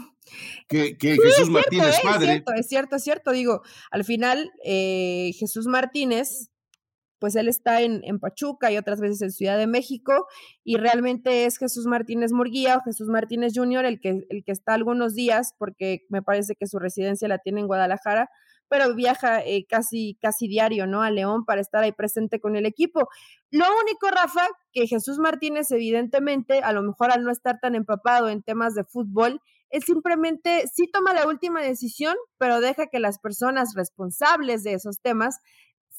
que, 0.69 0.97
Jesús 1.01 1.49
Martínez 1.49 1.97
padre. 2.03 2.27
Es 2.27 2.33
cierto, 2.33 2.53
es 2.53 2.69
cierto, 2.69 2.97
es 2.97 3.05
cierto. 3.05 3.31
Digo, 3.33 3.63
al 3.91 4.05
final 4.05 4.51
eh, 4.65 5.31
Jesús 5.39 5.67
Martínez, 5.67 6.51
pues 7.21 7.37
él 7.37 7.49
está 7.49 7.83
en, 7.83 8.01
en, 8.05 8.19
Pachuca 8.19 8.73
y 8.73 8.79
otras 8.79 9.01
veces 9.01 9.23
en 9.23 9.31
Ciudad 9.31 9.59
de 9.59 9.69
México 9.69 10.27
y 10.65 10.77
realmente 10.77 11.45
es 11.45 11.57
Jesús 11.59 11.87
Martínez 11.87 12.33
Murguía 12.33 12.79
o 12.79 12.83
Jesús 12.83 13.09
Martínez 13.09 13.53
Jr. 13.55 13.85
el 13.85 14.01
que, 14.01 14.27
el 14.29 14.43
que 14.45 14.53
está 14.53 14.75
algunos 14.75 15.15
días 15.15 15.55
porque 15.57 16.01
me 16.09 16.23
parece 16.23 16.57
que 16.59 16.67
su 16.67 16.79
residencia 16.79 17.29
la 17.29 17.39
tiene 17.39 17.61
en 17.61 17.67
Guadalajara 17.69 18.29
pero 18.71 18.95
viaja 18.95 19.45
eh, 19.45 19.67
casi, 19.69 20.17
casi 20.23 20.47
diario, 20.47 20.87
¿no? 20.87 21.03
A 21.03 21.11
León 21.11 21.45
para 21.45 21.61
estar 21.61 21.83
ahí 21.83 21.91
presente 21.91 22.39
con 22.39 22.55
el 22.55 22.67
equipo. 22.67 23.09
Lo 23.51 23.65
único, 23.83 24.09
Rafa, 24.11 24.47
que 24.73 24.87
Jesús 24.87 25.19
Martínez, 25.19 25.73
evidentemente, 25.73 26.61
a 26.61 26.73
lo 26.73 26.83
mejor 26.83 27.11
al 27.11 27.25
no 27.25 27.33
estar 27.33 27.59
tan 27.61 27.75
empapado 27.75 28.29
en 28.29 28.43
temas 28.43 28.75
de 28.75 28.85
fútbol, 28.85 29.43
él 29.71 29.83
simplemente 29.83 30.69
sí 30.73 30.89
toma 30.93 31.13
la 31.13 31.27
última 31.27 31.61
decisión, 31.63 32.15
pero 32.39 32.61
deja 32.61 32.87
que 32.87 33.01
las 33.01 33.19
personas 33.19 33.75
responsables 33.75 34.63
de 34.63 34.75
esos 34.75 35.01
temas 35.01 35.41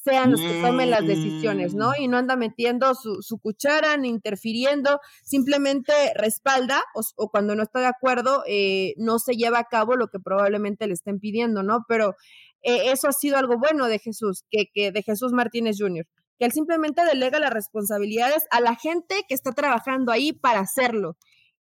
sean 0.04 0.32
los 0.32 0.42
que 0.42 0.62
tomen 0.62 0.90
las 0.90 1.06
decisiones, 1.06 1.76
¿no? 1.76 1.90
Mm. 1.90 2.02
Y 2.02 2.08
no 2.08 2.18
anda 2.18 2.36
metiendo 2.36 2.96
su, 2.96 3.22
su 3.22 3.38
cuchara 3.38 3.98
ni 3.98 4.10
interfiriendo, 4.10 5.00
simplemente 5.24 5.94
respalda 6.16 6.82
o, 7.18 7.30
cuando 7.30 7.56
no 7.56 7.64
está 7.64 7.82
de 7.82 7.86
acuerdo 7.88 8.44
eh, 8.48 8.94
no 8.98 9.20
se 9.20 9.34
lleva 9.34 9.60
a 9.60 9.66
cabo 9.66 9.96
lo 9.96 10.08
que 10.08 10.20
probablemente 10.20 10.88
le 10.88 10.94
estén 10.94 11.20
pidiendo, 11.20 11.62
¿no? 11.64 11.86
Pero 11.88 12.16
eh, 12.64 12.92
eso 12.92 13.08
ha 13.08 13.14
sido 13.14 13.38
algo 13.38 13.58
bueno 13.58 13.88
de 13.88 14.00
Jesús, 14.00 14.44
que, 14.50 14.66
que 14.74 14.92
de 14.92 15.04
Jesús 15.04 15.32
Martínez 15.34 15.78
Jr., 15.80 16.06
que 16.40 16.46
él 16.46 16.52
simplemente 16.52 17.04
delega 17.06 17.40
las 17.40 17.54
responsabilidades 17.54 18.46
a 18.52 18.62
la 18.62 18.76
gente 18.76 19.24
que 19.28 19.36
está 19.36 19.52
trabajando 19.52 20.12
ahí 20.12 20.34
para 20.34 20.60
hacerlo. 20.60 21.18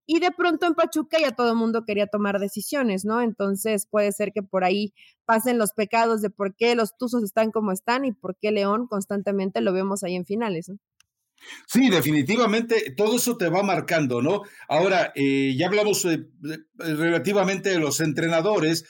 Y 0.08 0.20
de 0.20 0.32
pronto 0.32 0.66
en 0.66 0.74
Pachuca 0.74 1.20
ya 1.20 1.32
todo 1.32 1.52
el 1.52 1.56
mundo 1.56 1.84
quería 1.86 2.08
tomar 2.08 2.40
decisiones, 2.40 3.06
¿no? 3.06 3.22
Entonces 3.22 3.88
puede 3.90 4.12
ser 4.12 4.32
que 4.34 4.42
por 4.42 4.64
ahí 4.64 4.94
pasen 5.26 5.58
los 5.58 5.74
pecados 5.74 6.22
de 6.22 6.30
por 6.30 6.56
qué 6.56 6.76
los 6.76 6.98
Tuzos 6.98 7.24
están 7.24 7.52
como 7.52 7.72
están 7.72 8.06
y 8.06 8.12
por 8.12 8.36
qué 8.42 8.52
León 8.52 8.88
constantemente 8.88 9.62
lo 9.62 9.72
vemos 9.72 10.04
ahí 10.04 10.16
en 10.16 10.26
finales. 10.26 10.72
Sí, 11.68 11.90
definitivamente 11.90 12.94
todo 12.96 13.16
eso 13.16 13.38
te 13.38 13.50
va 13.50 13.64
marcando, 13.64 14.22
¿no? 14.22 14.42
Ahora, 14.68 15.12
eh, 15.16 15.56
ya 15.58 15.68
hablamos 15.68 16.06
eh, 16.06 16.28
relativamente 16.78 17.70
de 17.70 17.80
los 17.80 18.00
entrenadores. 18.00 18.86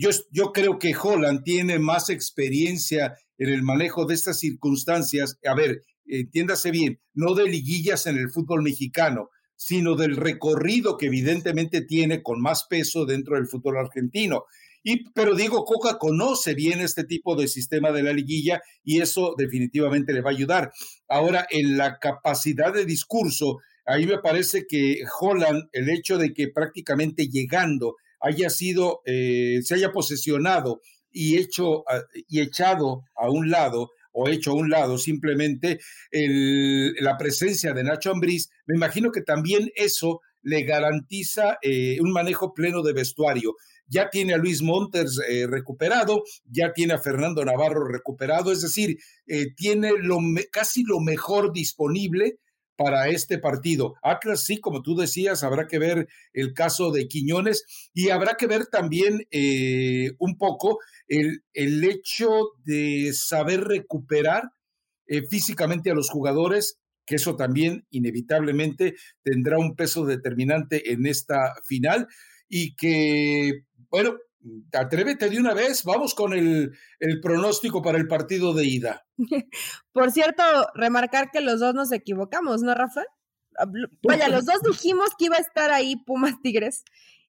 Yo, 0.00 0.10
yo 0.30 0.52
creo 0.52 0.78
que 0.78 0.94
Holland 0.94 1.42
tiene 1.44 1.78
más 1.78 2.10
experiencia 2.10 3.14
en 3.38 3.48
el 3.48 3.62
manejo 3.62 4.06
de 4.06 4.14
estas 4.14 4.38
circunstancias. 4.38 5.38
A 5.44 5.54
ver, 5.54 5.82
entiéndase 6.06 6.70
bien, 6.70 7.00
no 7.14 7.34
de 7.34 7.48
liguillas 7.48 8.06
en 8.06 8.18
el 8.18 8.30
fútbol 8.30 8.62
mexicano, 8.62 9.30
sino 9.56 9.94
del 9.94 10.16
recorrido 10.16 10.98
que 10.98 11.06
evidentemente 11.06 11.82
tiene 11.82 12.22
con 12.22 12.40
más 12.40 12.66
peso 12.68 13.06
dentro 13.06 13.36
del 13.36 13.46
fútbol 13.46 13.78
argentino. 13.78 14.44
Y, 14.82 15.10
pero 15.12 15.34
Diego 15.34 15.64
Coca 15.64 15.96
conoce 15.98 16.54
bien 16.54 16.80
este 16.80 17.04
tipo 17.04 17.36
de 17.36 17.48
sistema 17.48 17.90
de 17.90 18.02
la 18.02 18.12
liguilla 18.12 18.60
y 18.82 19.00
eso 19.00 19.34
definitivamente 19.38 20.12
le 20.12 20.20
va 20.20 20.30
a 20.30 20.34
ayudar. 20.34 20.72
Ahora, 21.08 21.46
en 21.50 21.78
la 21.78 21.98
capacidad 21.98 22.74
de 22.74 22.84
discurso, 22.84 23.60
ahí 23.86 24.04
me 24.06 24.18
parece 24.18 24.66
que 24.68 24.98
Holland, 25.20 25.68
el 25.72 25.88
hecho 25.88 26.18
de 26.18 26.34
que 26.34 26.48
prácticamente 26.48 27.28
llegando 27.28 27.96
haya 28.24 28.50
sido, 28.50 29.00
eh, 29.04 29.60
se 29.62 29.74
haya 29.74 29.92
posesionado 29.92 30.80
y 31.10 31.36
hecho 31.38 31.84
ah, 31.88 32.02
y 32.28 32.40
echado 32.40 33.02
a 33.16 33.30
un 33.30 33.50
lado 33.50 33.90
o 34.12 34.28
hecho 34.28 34.52
a 34.52 34.54
un 34.54 34.70
lado 34.70 34.96
simplemente 34.96 35.80
la 36.12 37.16
presencia 37.16 37.72
de 37.72 37.82
Nacho 37.82 38.12
Ambriz, 38.12 38.48
me 38.64 38.76
imagino 38.76 39.10
que 39.10 39.22
también 39.22 39.70
eso 39.74 40.20
le 40.44 40.62
garantiza 40.62 41.58
eh, 41.62 41.98
un 42.00 42.12
manejo 42.12 42.54
pleno 42.54 42.82
de 42.82 42.92
vestuario. 42.92 43.56
Ya 43.86 44.08
tiene 44.08 44.34
a 44.34 44.38
Luis 44.38 44.62
Montes 44.62 45.18
eh, 45.28 45.46
recuperado, 45.46 46.22
ya 46.44 46.72
tiene 46.72 46.94
a 46.94 46.98
Fernando 46.98 47.44
Navarro 47.44 47.86
recuperado, 47.86 48.52
es 48.52 48.62
decir, 48.62 48.96
eh, 49.26 49.46
tiene 49.56 49.92
lo, 49.98 50.18
casi 50.52 50.84
lo 50.84 51.00
mejor 51.00 51.52
disponible 51.52 52.38
para 52.76 53.08
este 53.08 53.38
partido. 53.38 53.94
Atlas, 54.02 54.44
sí, 54.44 54.60
como 54.60 54.82
tú 54.82 54.96
decías, 54.96 55.42
habrá 55.42 55.66
que 55.66 55.78
ver 55.78 56.08
el 56.32 56.54
caso 56.54 56.90
de 56.90 57.08
Quiñones 57.08 57.90
y 57.92 58.10
habrá 58.10 58.36
que 58.36 58.46
ver 58.46 58.66
también 58.66 59.26
eh, 59.30 60.12
un 60.18 60.36
poco 60.36 60.78
el, 61.08 61.44
el, 61.52 61.84
hecho 61.84 62.52
de 62.64 63.12
saber 63.12 63.64
recuperar 63.64 64.50
eh, 65.06 65.22
físicamente 65.28 65.90
a 65.90 65.94
los 65.94 66.10
jugadores, 66.10 66.78
que 67.06 67.16
eso 67.16 67.36
también 67.36 67.86
inevitablemente 67.90 68.94
tendrá 69.22 69.58
un 69.58 69.76
peso 69.76 70.06
determinante 70.06 70.92
en 70.92 71.06
esta 71.06 71.54
final 71.64 72.08
y 72.48 72.74
que, 72.74 73.64
bueno, 73.90 74.16
atrévete 74.72 75.30
de 75.30 75.38
una 75.38 75.54
vez, 75.54 75.84
vamos 75.84 76.14
con 76.14 76.32
el, 76.32 76.72
el, 77.00 77.20
pronóstico 77.20 77.82
para 77.82 77.98
el 77.98 78.06
partido 78.06 78.52
de 78.52 78.64
ida. 78.64 79.06
Por 79.92 80.10
cierto, 80.10 80.42
remarcar 80.74 81.30
que 81.30 81.40
los 81.40 81.60
dos 81.60 81.74
nos 81.74 81.92
equivocamos, 81.92 82.62
¿no, 82.62 82.74
Rafa? 82.74 83.04
Vaya, 84.02 84.28
los 84.28 84.46
dos 84.46 84.62
dijimos 84.62 85.10
que 85.18 85.26
iba 85.26 85.36
a 85.36 85.40
estar 85.40 85.70
ahí 85.70 85.96
Pumas 85.96 86.40
Tigres. 86.42 86.84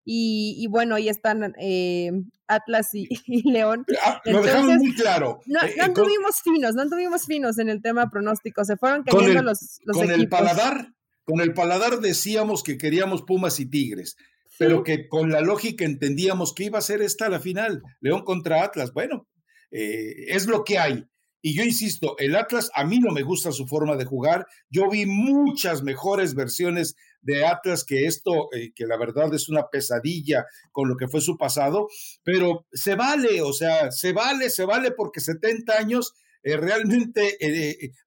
Y, 0.08 0.67
bueno, 0.69 0.95
ahí 0.95 1.10
están 1.10 1.56
eh, 1.60 2.12
Atlas 2.47 2.93
y, 2.93 3.08
León. 3.51 3.86
Ah, 4.04 4.21
lo 4.25 4.43
dejamos 4.43 4.78
muy 4.78 4.93
claro. 4.93 5.39
No, 5.47 5.63
eh, 5.63 5.75
no 5.80 5.93
tuvimos 5.93 6.41
finos, 6.43 6.75
no 6.75 6.88
tuvimos 6.88 7.25
finos 7.25 7.58
en 7.58 7.69
el 7.69 7.82
tema 7.82 8.10
pronóstico. 8.12 8.63
Se 8.65 8.78
fueron 8.78 9.04
cayendo 9.04 9.41
los, 9.41 9.80
los 9.84 9.97
con 9.97 10.12
el 10.12 10.30
paladar, 10.30 10.93
con 11.23 11.41
el 11.41 11.56
paladar 11.56 12.01
decíamos 12.01 12.62
que 12.62 12.78
queríamos 12.78 13.23
Pumas 13.23 13.60
y 13.60 13.65
Tigres 13.65 14.15
pero 14.57 14.83
que 14.83 15.07
con 15.07 15.31
la 15.31 15.41
lógica 15.41 15.85
entendíamos 15.85 16.53
que 16.53 16.65
iba 16.65 16.79
a 16.79 16.83
ser 16.83 17.01
esta 17.01 17.29
la 17.29 17.39
final, 17.39 17.81
León 17.99 18.23
contra 18.23 18.63
Atlas. 18.63 18.93
Bueno, 18.93 19.27
eh, 19.71 20.25
es 20.27 20.47
lo 20.47 20.63
que 20.63 20.79
hay. 20.79 21.05
Y 21.41 21.55
yo 21.55 21.63
insisto, 21.63 22.15
el 22.17 22.35
Atlas 22.35 22.71
a 22.73 22.85
mí 22.85 22.99
no 22.99 23.11
me 23.11 23.21
gusta 23.21 23.51
su 23.51 23.67
forma 23.67 23.95
de 23.97 24.05
jugar. 24.05 24.47
Yo 24.69 24.89
vi 24.89 25.05
muchas 25.05 25.83
mejores 25.83 26.33
versiones 26.33 26.95
de 27.21 27.45
Atlas 27.45 27.83
que 27.83 28.05
esto, 28.05 28.49
eh, 28.51 28.71
que 28.73 28.87
la 28.87 28.97
verdad 28.97 29.31
es 29.33 29.47
una 29.47 29.67
pesadilla 29.67 30.45
con 30.71 30.89
lo 30.89 30.97
que 30.97 31.07
fue 31.07 31.21
su 31.21 31.37
pasado, 31.37 31.87
pero 32.23 32.65
se 32.71 32.95
vale, 32.95 33.41
o 33.41 33.53
sea, 33.53 33.91
se 33.91 34.11
vale, 34.11 34.49
se 34.49 34.65
vale 34.65 34.91
porque 34.91 35.19
70 35.19 35.77
años 35.77 36.13
eh, 36.41 36.57
realmente 36.57 37.37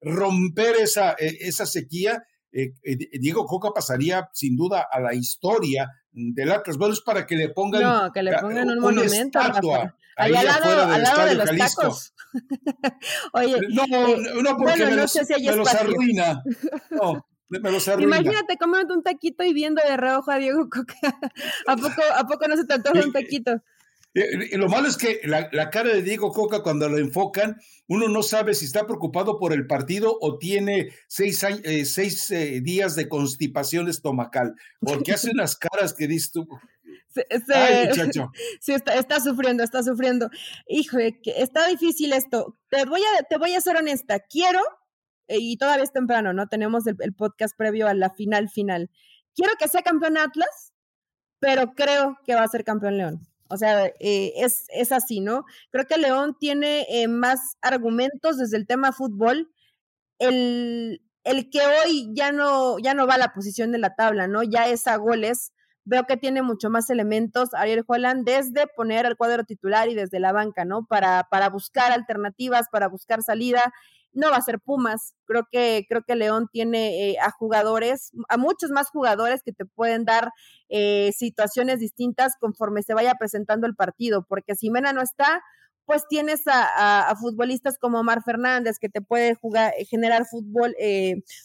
romper 0.01 0.75
esa, 0.77 1.11
esa 1.11 1.65
sequía 1.65 2.23
Diego 2.51 3.45
Coca 3.45 3.69
pasaría 3.73 4.27
sin 4.33 4.55
duda 4.55 4.87
a 4.91 4.99
la 4.99 5.13
historia 5.13 5.87
del 6.11 6.51
Atlas. 6.51 6.77
Bueno, 6.77 6.93
es 6.93 7.01
para 7.01 7.25
que 7.25 7.35
le 7.35 7.49
pongan, 7.49 7.81
no, 7.81 8.11
que 8.11 8.23
le 8.23 8.37
pongan 8.37 8.69
un 8.69 8.79
monumento. 8.79 9.39
Estatua, 9.39 9.95
ahí 10.17 10.33
al 10.35 10.45
lado, 10.45 10.93
al 10.93 11.01
lado 11.01 11.25
de 11.25 11.35
los 11.35 11.57
tacos. 11.57 12.13
Oye, 13.33 13.57
no, 13.69 13.83
eh, 13.85 14.17
no, 14.43 14.57
porque 14.57 14.85
me, 14.85 14.95
los, 14.95 15.15
me 15.15 15.55
los 15.55 15.75
arruina. 15.75 16.43
No, 16.91 17.25
me 17.49 17.71
los 17.71 17.87
arruina. 17.87 18.17
Imagínate 18.17 18.57
comiendo 18.57 18.93
un 18.93 19.01
taquito 19.01 19.43
y 19.43 19.53
viendo 19.53 19.81
de 19.81 19.97
reojo 19.97 20.29
a 20.31 20.37
Diego 20.37 20.69
Coca. 20.69 20.95
¿A 21.67 21.75
poco, 21.75 22.01
¿A 22.15 22.27
poco 22.27 22.47
no 22.47 22.55
se 22.55 22.65
te 22.65 22.75
antoja 22.75 23.03
un 23.03 23.11
taquito? 23.11 23.61
Eh, 24.19 24.57
lo 24.57 24.67
malo 24.67 24.87
es 24.87 24.97
que 24.97 25.21
la, 25.23 25.69
cara 25.69 25.93
de 25.93 26.01
Diego 26.01 26.31
Coca 26.31 26.61
cuando 26.61 26.89
lo 26.89 26.97
enfocan, 26.97 27.57
uno 27.87 28.09
no 28.09 28.21
sabe 28.21 28.53
si 28.53 28.65
está 28.65 28.85
preocupado 28.85 29.39
por 29.39 29.53
el 29.53 29.65
partido 29.65 30.17
o 30.19 30.37
tiene 30.37 30.89
seis, 31.07 31.41
eh, 31.43 31.85
seis 31.85 32.29
eh, 32.31 32.59
días 32.61 32.95
de 32.95 33.07
constipación 33.07 33.87
estomacal, 33.87 34.55
porque 34.81 35.13
hace 35.13 35.31
unas 35.31 35.55
caras 35.55 35.93
que 35.93 36.07
dices 36.07 36.31
tú. 36.31 36.47
Ay, 37.53 37.87
muchacho. 37.87 38.31
Sí, 38.59 38.73
está, 38.73 38.95
está, 38.95 39.21
sufriendo, 39.21 39.63
está 39.63 39.83
sufriendo. 39.83 40.29
Hijo, 40.67 40.97
está 40.99 41.67
difícil 41.67 42.11
esto. 42.11 42.57
Te 42.69 42.85
voy 42.85 43.01
a, 43.01 43.23
te 43.23 43.37
voy 43.37 43.55
a 43.55 43.61
ser 43.61 43.77
honesta. 43.77 44.19
Quiero, 44.19 44.59
y 45.27 45.57
todavía 45.57 45.83
es 45.83 45.93
temprano, 45.93 46.33
¿no? 46.33 46.47
Tenemos 46.47 46.85
el, 46.87 46.97
el 46.99 47.13
podcast 47.13 47.55
previo 47.57 47.87
a 47.87 47.93
la 47.93 48.09
final 48.09 48.49
final. 48.49 48.91
Quiero 49.33 49.53
que 49.57 49.69
sea 49.69 49.81
campeón 49.81 50.17
Atlas, 50.17 50.73
pero 51.39 51.73
creo 51.73 52.17
que 52.25 52.35
va 52.35 52.43
a 52.43 52.47
ser 52.47 52.63
campeón 52.63 52.97
León. 52.97 53.28
O 53.49 53.57
sea, 53.57 53.87
eh, 53.99 54.33
es, 54.37 54.65
es, 54.69 54.91
así, 54.91 55.21
¿no? 55.21 55.45
Creo 55.71 55.85
que 55.85 55.97
León 55.97 56.37
tiene 56.39 56.85
eh, 56.89 57.07
más 57.07 57.57
argumentos 57.61 58.37
desde 58.37 58.57
el 58.57 58.67
tema 58.67 58.91
fútbol. 58.91 59.51
El, 60.19 61.01
el 61.23 61.49
que 61.49 61.61
hoy 61.61 62.09
ya 62.13 62.31
no, 62.31 62.77
ya 62.79 62.93
no 62.93 63.07
va 63.07 63.15
a 63.15 63.17
la 63.17 63.33
posición 63.33 63.71
de 63.71 63.79
la 63.79 63.95
tabla, 63.95 64.27
¿no? 64.27 64.43
Ya 64.43 64.67
es 64.67 64.87
a 64.87 64.97
goles. 64.97 65.51
Veo 65.83 66.05
que 66.05 66.17
tiene 66.17 66.43
mucho 66.43 66.69
más 66.69 66.89
elementos 66.91 67.53
Ariel 67.55 67.83
Holland 67.87 68.23
desde 68.25 68.67
poner 68.67 69.07
el 69.07 69.17
cuadro 69.17 69.43
titular 69.43 69.89
y 69.89 69.95
desde 69.95 70.19
la 70.19 70.31
banca, 70.31 70.63
¿no? 70.65 70.85
Para, 70.85 71.27
para 71.31 71.49
buscar 71.49 71.91
alternativas, 71.91 72.67
para 72.71 72.87
buscar 72.87 73.23
salida 73.23 73.73
no 74.13 74.31
va 74.31 74.37
a 74.37 74.41
ser 74.41 74.59
Pumas. 74.59 75.15
Creo 75.25 75.47
que, 75.51 75.85
creo 75.87 76.03
que 76.03 76.15
León 76.15 76.47
tiene 76.51 77.11
eh, 77.11 77.15
a 77.21 77.31
jugadores, 77.31 78.11
a 78.27 78.37
muchos 78.37 78.71
más 78.71 78.89
jugadores 78.89 79.41
que 79.43 79.53
te 79.53 79.65
pueden 79.65 80.05
dar 80.05 80.31
eh, 80.69 81.11
situaciones 81.15 81.79
distintas 81.79 82.33
conforme 82.39 82.83
se 82.83 82.93
vaya 82.93 83.15
presentando 83.15 83.67
el 83.67 83.75
partido, 83.75 84.25
porque 84.27 84.55
si 84.55 84.69
Mena 84.69 84.93
no 84.93 85.01
está, 85.01 85.41
pues 85.85 86.07
tienes 86.07 86.41
a, 86.45 87.11
futbolistas 87.19 87.79
como 87.79 87.99
Omar 87.99 88.21
Fernández 88.23 88.77
que 88.79 88.89
te 88.89 89.01
puede 89.01 89.33
jugar, 89.33 89.73
eh, 89.75 89.85
generar 89.85 90.27
fútbol 90.27 90.75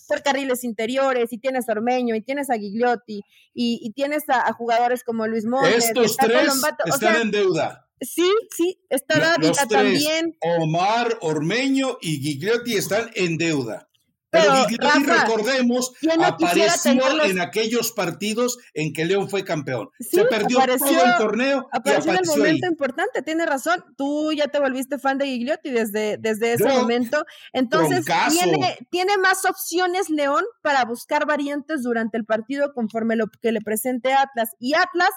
por 0.06 0.22
carriles 0.22 0.64
interiores, 0.64 1.32
y 1.32 1.38
tienes 1.38 1.66
a 1.68 1.72
Ormeño, 1.72 2.14
y 2.14 2.20
tienes 2.20 2.50
a 2.50 2.58
Gigliotti, 2.58 3.22
y, 3.54 3.90
tienes 3.92 4.24
a, 4.28 4.52
jugadores 4.52 5.02
como 5.02 5.26
Luis 5.26 5.46
Montes. 5.46 5.86
Estos 5.86 6.16
tres 6.18 6.62
están 6.84 7.22
en 7.22 7.30
deuda. 7.30 7.84
Sí, 8.00 8.30
sí, 8.56 8.78
está 8.90 9.18
Dávila 9.18 9.66
también. 9.66 10.36
Omar, 10.40 11.18
Ormeño 11.20 11.98
y 12.00 12.20
Gigliotti 12.20 12.74
están 12.76 13.10
en 13.14 13.38
deuda. 13.38 13.88
Pero, 14.34 14.66
Gigliotti, 14.66 15.04
recordemos, 15.04 15.92
apareció 16.24 17.24
en 17.24 17.40
aquellos 17.40 17.92
partidos 17.92 18.58
en 18.74 18.92
que 18.92 19.04
León 19.04 19.30
fue 19.30 19.44
campeón. 19.44 19.90
Se 20.00 20.24
perdió 20.24 20.58
todo 20.58 21.04
el 21.04 21.16
torneo. 21.18 21.68
Apareció, 21.70 22.10
en 22.10 22.18
el 22.18 22.26
momento 22.26 22.66
importante, 22.66 23.22
tiene 23.22 23.46
razón. 23.46 23.84
Tú 23.96 24.32
ya 24.32 24.48
te 24.48 24.58
volviste 24.58 24.98
fan 24.98 25.18
de 25.18 25.26
Gigliotti 25.26 25.70
desde, 25.70 26.16
desde 26.18 26.54
ese 26.54 26.68
momento. 26.68 27.24
Entonces, 27.52 28.04
tiene, 28.30 28.76
tiene, 28.90 29.18
más 29.18 29.44
opciones 29.44 30.10
León 30.10 30.44
para 30.62 30.84
buscar 30.84 31.26
variantes 31.26 31.82
durante 31.82 32.18
el 32.18 32.24
partido 32.24 32.72
conforme 32.74 33.14
lo 33.14 33.26
que 33.40 33.52
le 33.52 33.60
presente 33.60 34.14
Atlas. 34.14 34.50
Y 34.58 34.74
Atlas 34.74 35.10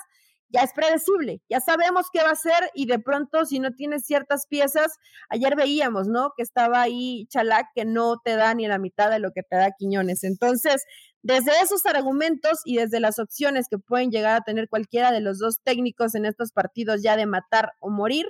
ya 0.50 0.62
es 0.62 0.72
predecible, 0.74 1.42
ya 1.50 1.60
sabemos 1.60 2.08
qué 2.12 2.24
va 2.24 2.32
a 2.32 2.36
ser 2.36 2.72
y 2.74 2.86
de 2.86 3.00
pronto 3.00 3.46
si 3.46 3.60
no 3.60 3.72
tienes 3.72 4.06
ciertas 4.06 4.48
piezas, 4.48 4.98
ayer 5.30 5.56
veíamos, 5.56 6.08
¿no? 6.08 6.32
Que 6.36 6.44
estaba 6.44 6.82
ahí 6.82 7.28
Chalac 7.30 7.68
que 7.76 7.86
no 7.86 8.20
te 8.24 8.36
da 8.36 8.54
ni 8.54 8.68
la 8.68 8.80
mitad 8.80 9.12
de 9.12 9.20
lo 9.20 9.32
que 9.32 9.44
te 9.44 9.58
da 9.58 9.72
Quiñones. 9.78 10.24
Entonces, 10.24 10.86
desde 11.22 11.52
esos 11.62 11.86
argumentos 11.86 12.62
y 12.64 12.78
desde 12.78 13.00
las 13.00 13.20
opciones 13.20 13.68
que 13.70 13.78
pueden 13.78 14.12
llegar 14.12 14.38
a 14.38 14.44
tener 14.44 14.70
cualquiera 14.70 15.12
de 15.12 15.20
los 15.20 15.40
dos 15.40 15.60
técnicos 15.64 16.16
en 16.16 16.26
estos 16.26 16.52
partidos 16.52 17.02
ya 17.02 17.18
de 17.18 17.26
matar 17.26 17.74
o 17.80 17.90
morir, 17.90 18.28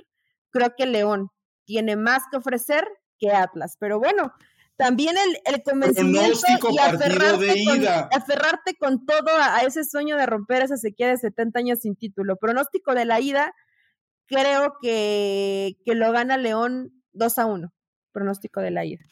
creo 0.50 0.74
que 0.76 0.86
León 0.86 1.30
tiene 1.64 1.96
más 1.96 2.24
que 2.30 2.38
ofrecer 2.38 2.88
que 3.18 3.30
Atlas. 3.30 3.76
Pero 3.78 3.98
bueno, 4.00 4.32
también 4.78 5.16
el, 5.18 5.54
el 5.54 5.62
convencimiento 5.64 6.38
y 6.70 6.78
aferrarte 6.78 7.64
con, 7.64 7.86
aferrarte 8.12 8.76
con, 8.78 9.04
todo 9.04 9.36
a, 9.36 9.62
ese 9.62 9.82
sueño 9.82 10.16
de 10.16 10.24
romper 10.24 10.62
esa 10.62 10.76
sequía 10.76 11.08
de 11.08 11.16
70 11.16 11.58
años 11.58 11.80
sin 11.80 11.96
título. 11.96 12.36
Pronóstico 12.36 12.94
de 12.94 13.04
la 13.04 13.20
ida, 13.20 13.52
creo 14.26 14.76
que, 14.80 15.76
que 15.84 15.96
lo 15.96 16.12
gana 16.12 16.36
León 16.36 16.92
2 17.12 17.38
a 17.38 17.46
1. 17.46 17.74
Pronóstico 18.12 18.60
de 18.60 18.70
la 18.70 18.84
ida. 18.84 19.04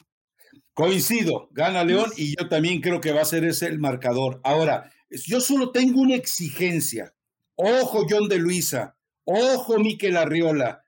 Coincido, 0.72 1.48
gana 1.50 1.82
León 1.82 2.12
y 2.16 2.36
yo 2.38 2.48
también 2.48 2.80
creo 2.80 3.00
que 3.00 3.12
va 3.12 3.22
a 3.22 3.24
ser 3.24 3.44
ese 3.44 3.66
el 3.66 3.80
marcador. 3.80 4.40
Ahora, 4.44 4.92
yo 5.10 5.40
solo 5.40 5.72
tengo 5.72 6.00
una 6.00 6.14
exigencia. 6.14 7.12
Ojo, 7.56 8.06
John 8.08 8.28
de 8.28 8.38
Luisa. 8.38 8.96
Ojo, 9.24 9.80
Miquel 9.80 10.16
Arriola. 10.16 10.84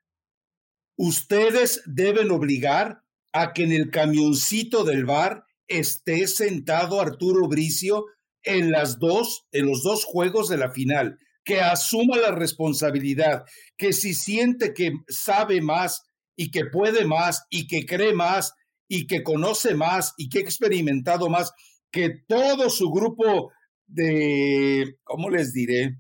Ustedes 0.95 1.83
deben 1.85 2.31
obligar 2.31 3.03
a 3.33 3.53
que 3.53 3.65
en 3.65 3.73
el 3.73 3.91
camioncito 3.91 4.85
del 4.85 5.05
bar 5.05 5.45
esté 5.67 6.27
sentado 6.27 7.01
Arturo 7.01 7.47
Bricio 7.49 8.07
en 8.43 8.71
las 8.71 8.99
dos, 8.99 9.47
en 9.53 9.67
los 9.67 9.83
dos 9.83 10.05
juegos 10.05 10.49
de 10.49 10.57
la 10.57 10.71
final, 10.71 11.19
que 11.45 11.61
asuma 11.61 12.17
la 12.17 12.31
responsabilidad, 12.31 13.45
que 13.77 13.93
si 13.93 14.15
siente 14.15 14.75
que 14.75 14.93
sabe 15.09 15.61
más 15.61 16.03
y 16.37 16.51
que 16.51 16.67
puede 16.67 17.05
más 17.05 17.45
y 17.51 17.67
que 17.67 17.85
cree 17.85 18.15
más 18.15 18.53
y 18.89 19.07
que 19.07 19.23
conoce 19.23 19.75
más 19.75 20.15
y 20.17 20.29
que 20.29 20.39
ha 20.39 20.43
experimentado 20.43 21.29
más 21.29 21.53
que 21.91 22.11
todo 22.27 22.71
su 22.71 22.91
grupo 22.91 23.51
de, 23.87 24.97
¿cómo 25.05 25.31
les 25.31 25.53
diré? 25.53 25.97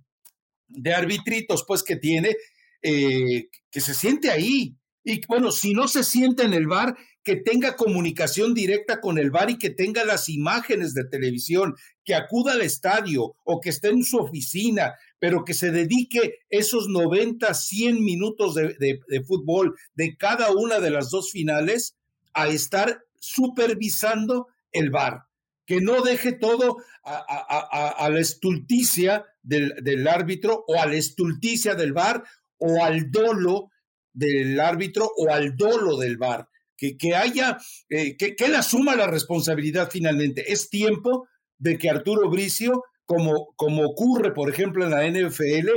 De 0.68 0.94
arbitritos, 0.94 1.64
pues 1.66 1.82
que 1.82 1.96
tiene, 1.96 2.36
eh, 2.82 3.48
que 3.70 3.80
se 3.80 3.94
siente 3.94 4.30
ahí. 4.30 4.76
Y 5.02 5.20
bueno, 5.26 5.50
si 5.50 5.72
no 5.72 5.88
se 5.88 6.04
siente 6.04 6.44
en 6.44 6.52
el 6.52 6.66
bar, 6.66 6.96
que 7.28 7.36
tenga 7.36 7.76
comunicación 7.76 8.54
directa 8.54 9.02
con 9.02 9.18
el 9.18 9.30
bar 9.30 9.50
y 9.50 9.58
que 9.58 9.68
tenga 9.68 10.02
las 10.06 10.30
imágenes 10.30 10.94
de 10.94 11.04
televisión, 11.04 11.74
que 12.02 12.14
acuda 12.14 12.52
al 12.52 12.62
estadio 12.62 13.36
o 13.44 13.60
que 13.60 13.68
esté 13.68 13.88
en 13.88 14.02
su 14.02 14.16
oficina, 14.16 14.94
pero 15.18 15.44
que 15.44 15.52
se 15.52 15.70
dedique 15.70 16.38
esos 16.48 16.88
90, 16.88 17.52
100 17.52 18.02
minutos 18.02 18.54
de, 18.54 19.00
de 19.06 19.20
fútbol 19.22 19.76
de 19.94 20.16
cada 20.16 20.52
una 20.52 20.80
de 20.80 20.88
las 20.88 21.10
dos 21.10 21.30
finales 21.30 21.96
a 22.32 22.48
estar 22.48 23.04
supervisando 23.20 24.46
el 24.72 24.88
bar, 24.88 25.24
que 25.66 25.82
no 25.82 26.00
deje 26.00 26.32
todo 26.32 26.78
a, 27.04 28.08
la 28.10 28.20
estulticia 28.20 29.26
del, 29.42 29.74
del, 29.82 30.08
árbitro 30.08 30.64
o 30.66 30.80
a 30.80 30.86
la 30.86 30.94
estulticia 30.94 31.74
del 31.74 31.92
bar 31.92 32.24
o 32.56 32.82
al 32.82 33.10
dolo 33.10 33.70
del 34.14 34.58
árbitro 34.60 35.12
o 35.14 35.30
al 35.30 35.58
dolo 35.58 35.98
del 35.98 36.16
bar 36.16 36.48
que, 36.78 37.14
haya, 37.14 37.58
eh, 37.90 38.16
que, 38.16 38.36
él 38.38 38.54
asuma 38.54 38.94
la 38.94 39.06
responsabilidad 39.06 39.88
finalmente. 39.90 40.52
Es 40.52 40.70
tiempo 40.70 41.28
de 41.58 41.76
que 41.76 41.90
Arturo 41.90 42.30
Bricio, 42.30 42.84
como, 43.04 43.48
como 43.56 43.84
ocurre, 43.84 44.32
por 44.32 44.48
ejemplo, 44.48 44.84
en 44.84 44.90
la 44.90 45.06
NFL, 45.06 45.68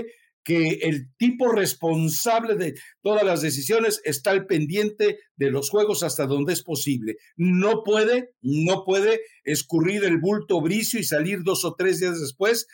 que 0.43 0.79
el 0.83 1.13
tipo 1.17 1.51
responsable 1.51 2.55
de 2.55 2.73
todas 3.01 3.23
las 3.23 3.41
decisiones 3.41 4.01
está 4.03 4.31
al 4.31 4.45
pendiente 4.45 5.19
de 5.35 5.51
los 5.51 5.69
juegos 5.69 6.03
hasta 6.03 6.25
donde 6.25 6.53
es 6.53 6.63
posible. 6.63 7.17
No 7.35 7.83
puede, 7.83 8.31
no 8.41 8.83
puede 8.83 9.21
escurrir 9.43 10.03
el 10.03 10.19
bulto 10.19 10.61
bricio 10.61 10.99
y 10.99 11.03
salir 11.03 11.43
dos 11.43 11.65
o 11.65 11.75
tres 11.75 11.99
días 11.99 12.19
después 12.19 12.67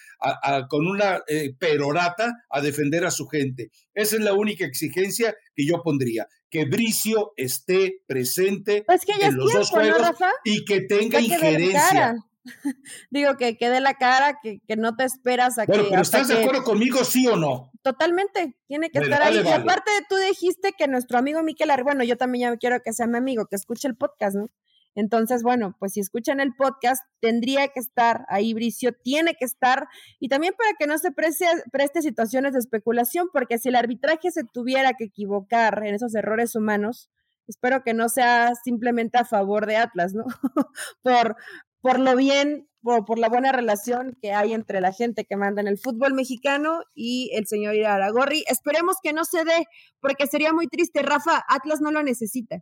con 0.70 0.88
una 0.88 1.22
eh, 1.28 1.54
perorata 1.58 2.34
a 2.50 2.62
defender 2.62 3.06
a 3.06 3.12
su 3.12 3.28
gente. 3.28 3.70
Esa 3.94 4.16
es 4.16 4.22
la 4.22 4.34
única 4.34 4.66
exigencia 4.66 5.36
que 5.56 5.66
yo 5.66 5.82
pondría, 5.84 6.28
que 6.50 6.66
Bricio 6.66 7.34
esté 7.36 8.02
presente 8.06 8.84
pues 8.86 9.02
en 9.20 9.36
los 9.36 9.52
dos 9.52 9.70
juegos 9.70 10.12
y 10.44 10.64
que 10.66 10.82
tenga 10.82 11.20
injerencia. 11.20 12.16
Digo 13.12 13.38
que 13.38 13.58
quede 13.58 13.80
la 13.82 13.96
cara, 13.96 14.40
que, 14.42 14.60
que, 14.68 14.76
no 14.76 14.96
te 14.96 15.04
esperas 15.04 15.58
a 15.58 15.66
bueno, 15.66 15.84
que. 15.84 15.90
Pero 15.90 16.02
¿estás 16.02 16.28
de 16.28 16.42
acuerdo 16.42 16.64
conmigo, 16.64 17.04
sí 17.04 17.28
o 17.28 17.36
no? 17.36 17.72
Totalmente, 17.84 18.58
tiene 18.68 18.90
que 18.90 19.00
estar 19.00 19.22
ahí. 19.22 19.42
Y 19.44 19.48
aparte, 19.48 19.92
tú 20.10 20.16
dijiste 20.16 20.74
que 20.78 20.88
nuestro 20.88 21.20
amigo 21.20 21.44
Miquel, 21.44 21.72
bueno, 21.84 22.04
yo 22.04 22.18
también 22.18 22.50
ya 22.52 22.58
quiero 22.58 22.82
que 22.82 22.94
sea 22.94 23.08
mi 23.08 23.18
amigo, 23.18 23.46
que 23.46 23.56
escuche 23.56 23.88
el 23.88 23.96
podcast, 23.96 24.36
¿no? 24.36 24.50
Entonces, 24.98 25.44
bueno, 25.44 25.76
pues 25.78 25.94
si 25.94 26.00
escuchan 26.00 26.40
el 26.40 26.56
podcast, 26.56 27.04
tendría 27.22 27.68
que 27.68 27.80
estar 27.80 28.26
ahí, 28.30 28.56
Bricio, 28.56 28.94
tiene 28.94 29.36
que 29.36 29.46
estar, 29.46 29.88
y 30.20 30.28
también 30.28 30.56
para 30.58 30.72
que 30.74 30.88
no 30.88 30.98
se 30.98 31.12
preste, 31.12 31.46
preste 31.72 32.02
situaciones 32.02 32.54
de 32.54 32.60
especulación, 32.60 33.30
porque 33.32 33.60
si 33.60 33.70
el 33.70 33.76
arbitraje 33.76 34.32
se 34.32 34.44
tuviera 34.44 34.94
que 34.94 35.04
equivocar 35.04 35.84
en 35.86 35.94
esos 35.94 36.16
errores 36.16 36.56
humanos, 36.56 37.12
espero 37.48 37.84
que 37.84 37.94
no 37.94 38.10
sea 38.10 38.54
simplemente 38.56 39.20
a 39.20 39.26
favor 39.26 39.68
de 39.68 39.78
Atlas, 39.78 40.16
¿no? 40.16 40.26
por, 41.04 41.36
por 41.82 42.00
lo 42.00 42.16
bien, 42.16 42.68
por, 42.82 43.06
por, 43.06 43.20
la 43.20 43.30
buena 43.30 43.52
relación 43.52 44.18
que 44.22 44.34
hay 44.34 44.54
entre 44.54 44.82
la 44.82 44.94
gente 44.94 45.26
que 45.26 45.36
manda 45.36 45.62
en 45.62 45.68
el 45.68 45.78
fútbol 45.78 46.14
mexicano 46.14 46.82
y 46.94 47.32
el 47.34 47.48
señor 47.48 47.76
Iraragorri. 47.76 48.44
Esperemos 48.48 48.98
que 49.02 49.14
no 49.14 49.26
se 49.26 49.44
dé, 49.44 49.66
porque 50.00 50.28
sería 50.28 50.54
muy 50.54 50.68
triste. 50.68 51.02
Rafa, 51.02 51.44
Atlas 51.48 51.82
no 51.82 51.92
lo 51.92 52.04
necesita. 52.04 52.60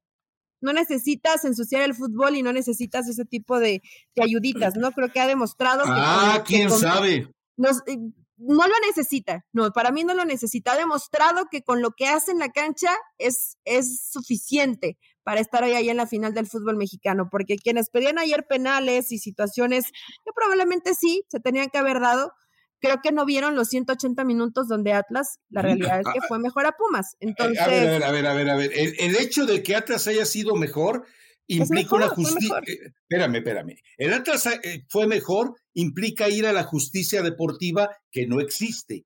No 0.62 0.74
necesitas 0.74 1.46
ensuciar 1.46 1.84
el 1.84 1.94
fútbol 1.94 2.36
y 2.36 2.42
no 2.42 2.52
necesitas 2.54 3.08
ese 3.08 3.26
tipo 3.26 3.60
de, 3.60 3.82
ayuditas, 4.20 4.76
¿no? 4.76 4.92
Creo 4.92 5.12
que 5.12 5.20
ha 5.20 5.28
demostrado 5.28 5.84
que... 5.84 5.92
Ah, 5.92 6.44
quién 6.46 6.72
sabe. 6.72 7.30
Nos, 7.58 7.80
eh, 7.88 7.98
no 8.38 8.68
lo 8.68 8.74
necesita, 8.86 9.46
no, 9.54 9.72
para 9.72 9.92
mí 9.92 10.04
no 10.04 10.14
lo 10.14 10.26
necesita. 10.26 10.74
Ha 10.74 10.78
demostrado 10.78 11.46
que 11.50 11.62
con 11.62 11.82
lo 11.82 11.92
que 11.92 12.08
hace 12.08 12.32
en 12.32 12.40
la 12.40 12.50
cancha 12.50 12.96
es, 13.18 13.58
es 13.64 14.10
suficiente 14.10 14.98
para 15.26 15.42
estar 15.42 15.64
ahí, 15.64 15.74
ahí 15.74 15.90
en 15.90 15.98
la 15.98 16.06
final 16.06 16.36
del 16.36 16.46
fútbol 16.46 16.78
mexicano, 16.78 17.30
porque 17.32 17.58
quienes 17.58 17.90
pedían 17.90 18.20
ayer 18.20 18.46
penales 18.48 19.12
y 19.12 19.18
situaciones 19.18 19.86
que 20.24 20.32
probablemente 20.34 20.94
sí 20.94 21.24
se 21.30 21.40
tenían 21.40 21.70
que 21.70 21.80
haber 21.80 22.00
dado, 22.00 22.32
creo 22.80 23.02
que 23.02 23.12
no 23.12 23.26
vieron 23.26 23.56
los 23.56 23.70
180 23.70 24.24
minutos 24.24 24.68
donde 24.68 24.94
Atlas, 24.94 25.40
la 25.50 25.64
realidad 25.64 26.02
es 26.02 26.06
que 26.14 26.22
fue 26.28 26.38
mejor 26.38 26.68
a 26.68 26.74
Pumas. 26.74 27.16
Entonces, 27.20 27.60
a 27.60 27.68
ver, 27.68 28.04
a 28.04 28.12
ver, 28.12 28.28
a 28.28 28.34
ver, 28.36 28.50
a 28.50 28.56
ver, 28.56 28.72
El, 28.76 29.16
hecho 29.16 29.48
de 29.48 29.64
que 29.64 29.76
Atlas 29.76 30.08
haya 30.08 30.26
sido 30.26 30.56
mejor 30.56 31.08
implica 31.48 31.96
una 31.96 32.10
justicia. 32.10 32.60
Eh, 32.68 32.94
espérame, 33.10 33.38
espérame. 33.38 33.76
El 33.98 34.14
Atlas 34.14 34.46
eh, 34.46 34.86
fue 34.90 35.08
mejor 35.08 35.56
implica 35.74 36.30
ir 36.30 36.46
a 36.46 36.54
la 36.54 36.64
justicia 36.64 37.24
deportiva 37.24 37.90
que 38.12 38.28
no 38.28 38.40
existe. 38.40 39.06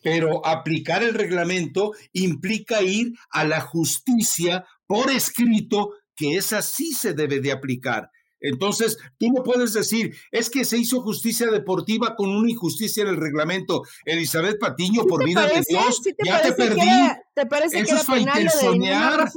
Pero 0.00 0.46
aplicar 0.46 1.02
el 1.02 1.14
reglamento 1.14 1.92
implica 2.12 2.82
ir 2.82 3.14
a 3.30 3.44
la 3.44 3.60
justicia 3.60 4.64
por 4.88 5.10
escrito, 5.12 5.92
que 6.16 6.34
esa 6.34 6.62
sí 6.62 6.92
se 6.92 7.12
debe 7.12 7.38
de 7.38 7.52
aplicar. 7.52 8.10
Entonces, 8.40 8.98
tú 9.18 9.26
no 9.34 9.42
puedes 9.42 9.72
decir, 9.72 10.16
es 10.30 10.48
que 10.50 10.64
se 10.64 10.78
hizo 10.78 11.00
justicia 11.02 11.50
deportiva 11.50 12.16
con 12.16 12.30
una 12.30 12.50
injusticia 12.50 13.02
en 13.02 13.08
el 13.08 13.16
reglamento. 13.16 13.82
Elizabeth 14.04 14.58
Patiño, 14.58 15.04
por 15.06 15.24
vida 15.24 15.46
de 15.46 15.62
Dios, 15.68 16.00
ya 16.24 16.42
te 16.42 16.52
perdí. 16.52 16.88
¿Te 17.34 17.46
parece 17.46 17.82
que 17.82 17.90
era 17.90 18.02
penal 18.02 18.44
de 18.44 19.30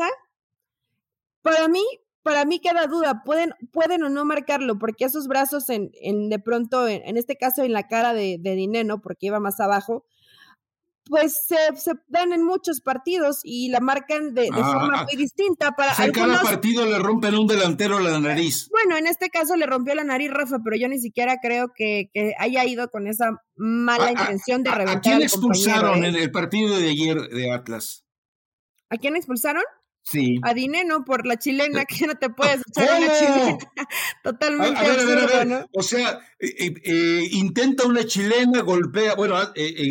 Para 1.41 1.67
mí, 1.67 1.83
para 2.21 2.45
mí 2.45 2.59
queda 2.59 2.87
duda, 2.87 3.23
pueden, 3.25 3.53
pueden 3.71 4.03
o 4.03 4.09
no 4.09 4.23
marcarlo, 4.23 4.77
porque 4.77 5.05
esos 5.05 5.27
brazos 5.27 5.69
en, 5.69 5.91
en 6.01 6.29
de 6.29 6.39
pronto, 6.39 6.87
en, 6.87 7.17
este 7.17 7.37
caso 7.37 7.63
en 7.63 7.73
la 7.73 7.87
cara 7.87 8.13
de, 8.13 8.37
de 8.39 8.55
Dineno, 8.55 9.01
porque 9.01 9.27
iba 9.27 9.39
más 9.39 9.59
abajo, 9.59 10.05
pues 11.11 11.45
se, 11.45 11.57
se, 11.75 11.91
dan 12.07 12.31
en 12.31 12.41
muchos 12.41 12.79
partidos 12.79 13.41
y 13.43 13.67
la 13.67 13.81
marcan 13.81 14.33
de, 14.33 14.47
ah, 14.49 14.79
forma 14.79 15.03
muy 15.03 15.17
distinta. 15.17 15.73
Para 15.73 15.93
en 16.05 16.13
cada 16.13 16.41
partido 16.41 16.85
le 16.85 16.99
rompen 16.99 17.35
un 17.35 17.47
delantero 17.47 17.99
la 17.99 18.17
nariz. 18.17 18.69
Bueno, 18.69 18.95
en 18.97 19.07
este 19.07 19.29
caso 19.29 19.57
le 19.57 19.65
rompió 19.65 19.93
la 19.93 20.05
nariz 20.05 20.31
Rafa, 20.31 20.59
pero 20.63 20.77
yo 20.77 20.87
ni 20.87 20.99
siquiera 20.99 21.39
creo 21.41 21.73
que, 21.75 22.09
que 22.13 22.33
haya 22.39 22.63
ido 22.63 22.89
con 22.89 23.07
esa 23.07 23.43
mala 23.57 24.11
intención 24.11 24.63
de 24.63 24.71
reventar. 24.71 24.97
¿A 24.97 25.01
quién 25.01 25.21
expulsaron 25.21 26.05
¿eh? 26.05 26.07
en 26.07 26.15
el 26.15 26.31
partido 26.31 26.79
de 26.79 26.89
ayer 26.89 27.17
de 27.27 27.51
Atlas? 27.51 28.05
¿A 28.89 28.95
quién 28.95 29.17
expulsaron? 29.17 29.63
Sí. 30.03 30.39
A 30.43 30.53
Dineno 30.53 31.05
por 31.05 31.27
la 31.27 31.37
chilena, 31.37 31.85
que 31.85 32.07
no 32.07 32.15
te 32.15 32.29
puedes 32.29 32.61
echar 32.67 33.01
una 33.01 33.13
chilena. 33.13 33.57
Totalmente 34.23 34.79
a, 34.79 34.83
ver, 34.83 34.91
absurdo, 34.91 35.21
a 35.21 35.25
ver, 35.25 35.47
¿no? 35.47 35.65
O 35.73 35.83
sea, 35.83 36.19
eh, 36.39 36.55
eh, 36.57 36.73
eh, 36.83 37.27
intenta 37.31 37.85
una 37.85 38.05
chilena, 38.05 38.61
golpea, 38.61 39.15
bueno, 39.15 39.35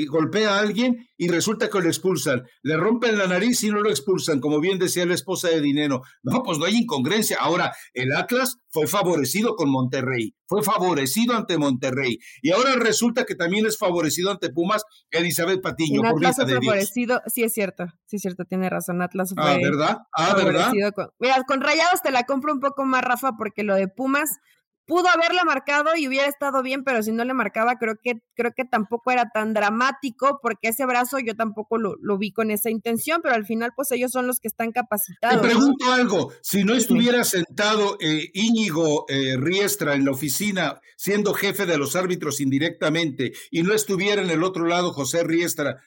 golpea 0.08 0.56
a 0.56 0.60
alguien 0.60 1.08
y 1.20 1.28
resulta 1.28 1.68
que 1.68 1.80
lo 1.80 1.86
expulsan. 1.86 2.44
Le 2.62 2.78
rompen 2.78 3.18
la 3.18 3.26
nariz 3.26 3.62
y 3.62 3.68
no 3.68 3.82
lo 3.82 3.90
expulsan, 3.90 4.40
como 4.40 4.58
bien 4.58 4.78
decía 4.78 5.04
la 5.04 5.12
esposa 5.12 5.48
de 5.48 5.60
Dineno. 5.60 6.00
No, 6.22 6.42
pues 6.42 6.56
no 6.56 6.64
hay 6.64 6.78
incongruencia. 6.78 7.36
Ahora, 7.38 7.74
el 7.92 8.16
Atlas 8.16 8.56
fue 8.70 8.86
favorecido 8.86 9.54
con 9.54 9.70
Monterrey, 9.70 10.34
fue 10.46 10.62
favorecido 10.62 11.36
ante 11.36 11.58
Monterrey. 11.58 12.20
Y 12.40 12.52
ahora 12.52 12.74
resulta 12.76 13.26
que 13.26 13.34
también 13.34 13.66
es 13.66 13.76
favorecido 13.76 14.30
ante 14.30 14.48
Pumas 14.48 14.82
Elizabeth 15.10 15.60
Patiño. 15.60 16.00
por 16.00 16.12
Atlas 16.12 16.36
fue 16.36 16.54
favorecido, 16.54 17.20
sí 17.26 17.42
es 17.42 17.52
cierto, 17.52 17.84
sí 18.06 18.16
es 18.16 18.22
cierto, 18.22 18.46
tiene 18.46 18.70
razón, 18.70 19.02
Atlas 19.02 19.34
ah, 19.36 19.42
fue 19.42 19.52
Ah, 19.52 19.58
¿verdad? 19.62 19.98
Ah, 20.16 20.34
¿verdad? 20.34 20.72
mira, 21.18 21.42
con 21.46 21.60
Rayados 21.60 22.00
te 22.02 22.12
la 22.12 22.24
compro 22.24 22.54
un 22.54 22.60
poco 22.60 22.86
más, 22.86 23.04
Rafa, 23.04 23.32
porque 23.36 23.62
lo 23.62 23.74
de 23.74 23.88
Pumas 23.88 24.38
pudo 24.86 25.08
haberlo 25.08 25.44
marcado 25.44 25.90
y 25.96 26.08
hubiera 26.08 26.26
estado 26.26 26.62
bien, 26.62 26.84
pero 26.84 27.02
si 27.02 27.12
no 27.12 27.24
le 27.24 27.34
marcaba, 27.34 27.76
creo 27.76 27.96
que, 28.02 28.22
creo 28.34 28.52
que 28.56 28.64
tampoco 28.64 29.10
era 29.10 29.30
tan 29.30 29.54
dramático, 29.54 30.40
porque 30.42 30.68
ese 30.68 30.86
brazo 30.86 31.18
yo 31.18 31.36
tampoco 31.36 31.78
lo, 31.78 32.18
vi 32.18 32.32
con 32.32 32.50
esa 32.50 32.70
intención, 32.70 33.20
pero 33.22 33.34
al 33.34 33.46
final, 33.46 33.72
pues 33.76 33.90
ellos 33.92 34.10
son 34.10 34.26
los 34.26 34.40
que 34.40 34.48
están 34.48 34.72
capacitados. 34.72 35.40
Te 35.40 35.48
pregunto 35.48 35.92
algo, 35.92 36.32
si 36.42 36.64
no 36.64 36.74
estuviera 36.74 37.24
sentado 37.24 37.96
eh, 38.00 38.30
Íñigo 38.34 39.06
eh, 39.08 39.36
Riestra 39.38 39.94
en 39.94 40.04
la 40.04 40.10
oficina, 40.10 40.80
siendo 40.96 41.34
jefe 41.34 41.66
de 41.66 41.78
los 41.78 41.96
árbitros 41.96 42.40
indirectamente, 42.40 43.32
y 43.50 43.62
no 43.62 43.72
estuviera 43.72 44.22
en 44.22 44.30
el 44.30 44.42
otro 44.42 44.66
lado 44.66 44.92
José 44.92 45.22
Riestra, 45.22 45.82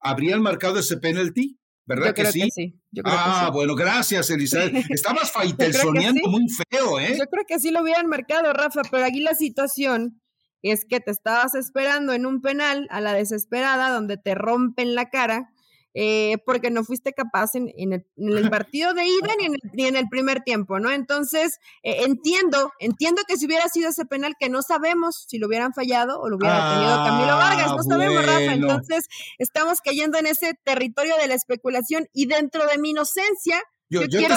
¿habrían 0.00 0.42
marcado 0.42 0.78
ese 0.78 0.96
penalti? 0.96 1.58
¿Verdad 1.86 2.14
que, 2.14 2.26
sí? 2.26 2.80
ah, 3.04 3.50
bueno, 3.52 3.76
gracias, 3.76 4.28
Elizabeth. 4.30 4.74
Estabas 4.90 5.30
faitelsoneando 5.30 6.28
muy 6.28 6.46
feo, 6.48 6.98
¿eh? 6.98 7.16
Yo 7.16 7.26
creo 7.26 7.44
que 7.46 7.60
sí 7.60 7.70
lo 7.70 7.82
hubieran 7.82 8.08
marcado, 8.08 8.52
Rafa, 8.52 8.82
pero 8.90 9.04
aquí 9.04 9.20
la 9.20 9.34
situación 9.34 10.20
es 10.62 10.84
que 10.84 10.98
te 10.98 11.12
estabas 11.12 11.54
esperando 11.54 12.12
en 12.12 12.26
un 12.26 12.40
penal 12.40 12.88
a 12.90 13.00
la 13.00 13.12
desesperada 13.12 13.90
donde 13.90 14.16
te 14.16 14.34
rompen 14.34 14.96
la 14.96 15.10
cara 15.10 15.52
eh, 15.98 16.36
porque 16.44 16.70
no 16.70 16.84
fuiste 16.84 17.14
capaz 17.14 17.54
en, 17.54 17.72
el, 17.74 18.04
partido 18.50 18.92
de 18.92 19.06
ida 19.06 19.32
ni 19.72 19.86
en 19.86 19.96
el, 19.96 20.08
primer 20.10 20.42
tiempo, 20.42 20.78
¿no? 20.78 20.90
Entonces, 20.90 21.58
eh, 21.82 22.04
entiendo, 22.04 22.70
entiendo 22.80 23.22
que 23.26 23.38
si 23.38 23.46
hubiera 23.46 23.66
sido 23.70 23.88
ese 23.88 24.04
penal 24.04 24.34
que 24.38 24.50
no 24.50 24.60
sabemos 24.60 25.24
si 25.26 25.38
lo 25.38 25.46
hubieran 25.46 25.72
fallado 25.72 26.20
o 26.20 26.28
lo 26.28 26.36
hubiera 26.36 26.74
tenido 26.74 26.96
Camilo 26.96 27.32
ah, 27.32 27.36
Vargas, 27.36 27.72
no 27.74 27.82
sabemos, 27.82 28.26
Rafa. 28.26 28.52
Entonces, 28.52 29.06
estamos 29.38 29.80
cayendo 29.80 30.18
en 30.18 30.26
ese 30.26 30.52
territorio 30.64 31.16
de 31.16 31.28
la 31.28 31.34
especulación 31.34 32.08
y 32.12 32.26
dentro 32.26 32.66
de 32.66 32.76
mi 32.76 32.90
inocencia, 32.90 33.62
yo, 33.88 34.02
quiero, 34.02 34.36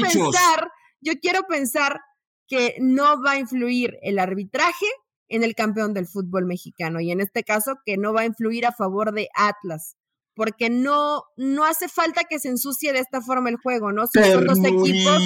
pensar, 0.00 0.72
yo 1.00 1.12
quiero 1.22 1.42
pensar 1.48 2.00
que 2.48 2.74
no 2.80 3.22
va 3.22 3.32
a 3.32 3.38
influir 3.38 3.96
el 4.02 4.18
arbitraje 4.18 4.86
en 5.28 5.44
el 5.44 5.54
campeón 5.54 5.94
del 5.94 6.08
fútbol 6.08 6.46
mexicano 6.46 7.00
y 7.00 7.12
en 7.12 7.20
este 7.20 7.44
caso 7.44 7.76
que 7.86 7.96
no 7.96 8.12
va 8.12 8.22
a 8.22 8.26
influir 8.26 8.66
a 8.66 8.72
favor 8.72 9.12
de 9.12 9.28
Atlas 9.36 9.96
porque 10.40 10.70
no, 10.70 11.24
no 11.36 11.66
hace 11.66 11.86
falta 11.86 12.22
que 12.24 12.38
se 12.38 12.48
ensucie 12.48 12.94
de 12.94 13.00
esta 13.00 13.20
forma 13.20 13.50
el 13.50 13.56
juego, 13.56 13.92
¿no? 13.92 14.06
son 14.06 14.46
dos 14.46 14.58
equipos, 14.58 15.22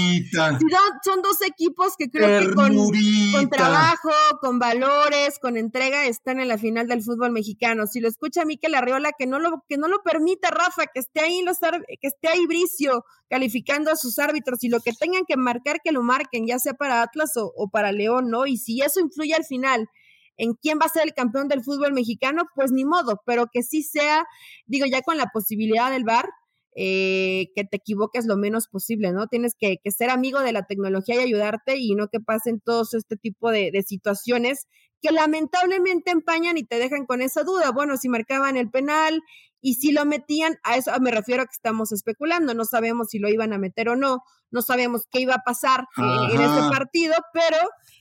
son 1.04 1.22
dos 1.22 1.40
equipos 1.46 1.92
que 1.96 2.10
creo 2.10 2.40
que 2.40 2.52
con, 2.52 3.48
trabajo, 3.48 4.10
con 4.40 4.58
valores, 4.58 5.38
con 5.38 5.56
entrega, 5.56 6.06
están 6.06 6.40
en 6.40 6.48
la 6.48 6.58
final 6.58 6.88
del 6.88 7.00
fútbol 7.00 7.30
mexicano. 7.30 7.86
Si 7.86 8.00
lo 8.00 8.08
escucha 8.08 8.44
Miquel 8.44 8.74
Arriola, 8.74 9.12
que 9.16 9.28
no 9.28 9.38
lo, 9.38 9.62
que 9.68 9.76
no 9.76 9.86
lo 9.86 10.02
permita, 10.02 10.50
Rafa, 10.50 10.86
que 10.92 10.98
esté 10.98 11.20
ahí 11.20 11.42
los 11.42 11.58
que 11.60 12.08
esté 12.08 12.26
ahí 12.26 12.44
Bricio 12.48 13.04
calificando 13.30 13.92
a 13.92 13.96
sus 13.96 14.18
árbitros 14.18 14.64
y 14.64 14.68
lo 14.68 14.80
que 14.80 14.90
tengan 14.98 15.22
que 15.28 15.36
marcar, 15.36 15.76
que 15.84 15.92
lo 15.92 16.02
marquen, 16.02 16.48
ya 16.48 16.58
sea 16.58 16.74
para 16.74 17.02
Atlas 17.02 17.36
o, 17.36 17.52
o 17.54 17.68
para 17.68 17.92
León, 17.92 18.30
¿no? 18.30 18.46
Y 18.46 18.56
si 18.56 18.82
eso 18.82 18.98
influye 18.98 19.34
al 19.34 19.44
final 19.44 19.88
en 20.36 20.54
quién 20.54 20.78
va 20.80 20.86
a 20.86 20.88
ser 20.88 21.04
el 21.04 21.14
campeón 21.14 21.48
del 21.48 21.62
fútbol 21.62 21.92
mexicano, 21.92 22.44
pues 22.54 22.72
ni 22.72 22.84
modo, 22.84 23.22
pero 23.26 23.46
que 23.52 23.62
sí 23.62 23.82
sea, 23.82 24.24
digo, 24.66 24.86
ya 24.86 25.02
con 25.02 25.16
la 25.16 25.26
posibilidad 25.32 25.90
del 25.90 26.04
VAR, 26.04 26.28
eh, 26.76 27.52
que 27.54 27.64
te 27.64 27.76
equivoques 27.76 28.26
lo 28.26 28.36
menos 28.36 28.66
posible, 28.66 29.12
¿no? 29.12 29.28
Tienes 29.28 29.54
que, 29.56 29.78
ser 29.96 30.10
amigo 30.10 30.40
de 30.40 30.52
la 30.52 30.66
tecnología 30.66 31.14
y 31.14 31.18
ayudarte 31.20 31.76
y 31.76 31.94
no 31.94 32.08
que 32.08 32.18
pasen 32.18 32.60
todos 32.60 32.94
este 32.94 33.16
tipo 33.16 33.52
de, 33.52 33.70
de, 33.72 33.82
situaciones 33.82 34.66
que 35.00 35.12
lamentablemente 35.12 36.10
empañan 36.10 36.58
y 36.58 36.64
te 36.64 36.80
dejan 36.80 37.06
con 37.06 37.22
esa 37.22 37.44
duda. 37.44 37.70
Bueno, 37.70 37.96
si 37.96 38.08
marcaban 38.08 38.56
el 38.56 38.70
penal 38.70 39.22
y 39.64 39.76
si 39.76 39.92
lo 39.92 40.04
metían, 40.04 40.58
a 40.62 40.76
eso 40.76 40.92
me 41.00 41.10
refiero 41.10 41.42
a 41.42 41.46
que 41.46 41.54
estamos 41.54 41.90
especulando, 41.90 42.52
no 42.52 42.66
sabemos 42.66 43.08
si 43.08 43.18
lo 43.18 43.30
iban 43.30 43.54
a 43.54 43.58
meter 43.58 43.88
o 43.88 43.96
no, 43.96 44.22
no 44.50 44.60
sabemos 44.60 45.04
qué 45.10 45.20
iba 45.20 45.36
a 45.36 45.42
pasar 45.42 45.86
eh, 45.96 46.34
en 46.34 46.40
ese 46.42 46.68
partido, 46.68 47.14
pero 47.32 47.56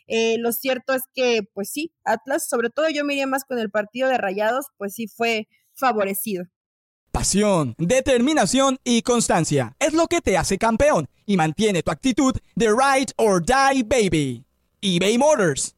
eh, 0.07 0.37
lo 0.39 0.51
cierto 0.51 0.93
es 0.93 1.03
que, 1.15 1.43
pues 1.53 1.71
sí, 1.71 1.93
Atlas, 2.03 2.49
sobre 2.49 2.69
todo 2.69 2.89
yo 2.89 3.05
me 3.05 3.13
iría 3.13 3.27
más 3.27 3.45
con 3.45 3.59
el 3.59 3.71
partido 3.71 4.09
de 4.09 4.17
Rayados, 4.17 4.65
pues 4.77 4.93
sí 4.93 5.07
fue 5.07 5.47
favorecido. 5.73 6.43
Pasión, 7.11 7.75
determinación 7.77 8.77
y 8.83 9.01
constancia 9.01 9.73
es 9.79 9.93
lo 9.93 10.07
que 10.07 10.19
te 10.19 10.37
hace 10.37 10.57
campeón 10.57 11.07
y 11.25 11.37
mantiene 11.37 11.81
tu 11.81 11.91
actitud 11.91 12.35
de 12.55 12.67
ride 12.67 13.13
or 13.15 13.41
die 13.41 13.83
baby. 13.83 14.45
eBay 14.81 15.17
Motors 15.17 15.77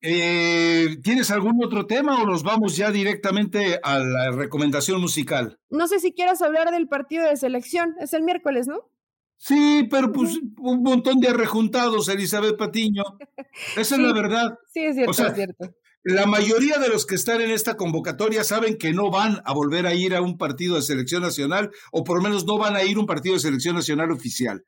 eh, 0.00 0.96
¿tienes 1.02 1.30
algún 1.30 1.62
otro 1.64 1.86
tema 1.86 2.22
o 2.22 2.26
nos 2.26 2.42
vamos 2.42 2.76
ya 2.76 2.90
directamente 2.90 3.80
a 3.82 3.98
la 3.98 4.30
recomendación 4.30 5.00
musical? 5.00 5.58
No 5.70 5.88
sé 5.88 5.98
si 5.98 6.12
quieras 6.12 6.40
hablar 6.42 6.70
del 6.70 6.88
partido 6.88 7.28
de 7.28 7.36
selección. 7.36 7.94
Es 8.00 8.12
el 8.12 8.22
miércoles, 8.22 8.66
¿no? 8.66 8.90
Sí, 9.36 9.86
pero 9.90 10.12
pues 10.12 10.38
un 10.58 10.82
montón 10.82 11.20
de 11.20 11.32
rejuntados, 11.32 12.08
Elizabeth 12.08 12.56
Patiño. 12.56 13.02
Esa 13.76 13.94
es 13.96 14.00
la 14.00 14.12
verdad. 14.12 14.58
Sí, 14.72 14.84
es 14.84 14.96
cierto, 14.96 15.26
es 15.26 15.34
cierto. 15.34 15.74
La 16.04 16.26
mayoría 16.26 16.78
de 16.78 16.88
los 16.88 17.06
que 17.06 17.16
están 17.16 17.40
en 17.40 17.50
esta 17.50 17.76
convocatoria 17.76 18.42
saben 18.42 18.78
que 18.78 18.92
no 18.92 19.10
van 19.10 19.42
a 19.44 19.52
volver 19.52 19.86
a 19.86 19.94
ir 19.94 20.14
a 20.14 20.22
un 20.22 20.38
partido 20.38 20.76
de 20.76 20.82
selección 20.82 21.22
nacional 21.22 21.70
o 21.92 22.04
por 22.04 22.16
lo 22.16 22.22
menos 22.22 22.46
no 22.46 22.56
van 22.56 22.76
a 22.76 22.82
ir 22.82 22.96
a 22.96 23.00
un 23.00 23.06
partido 23.06 23.34
de 23.34 23.40
selección 23.40 23.74
nacional 23.74 24.10
oficial. 24.10 24.64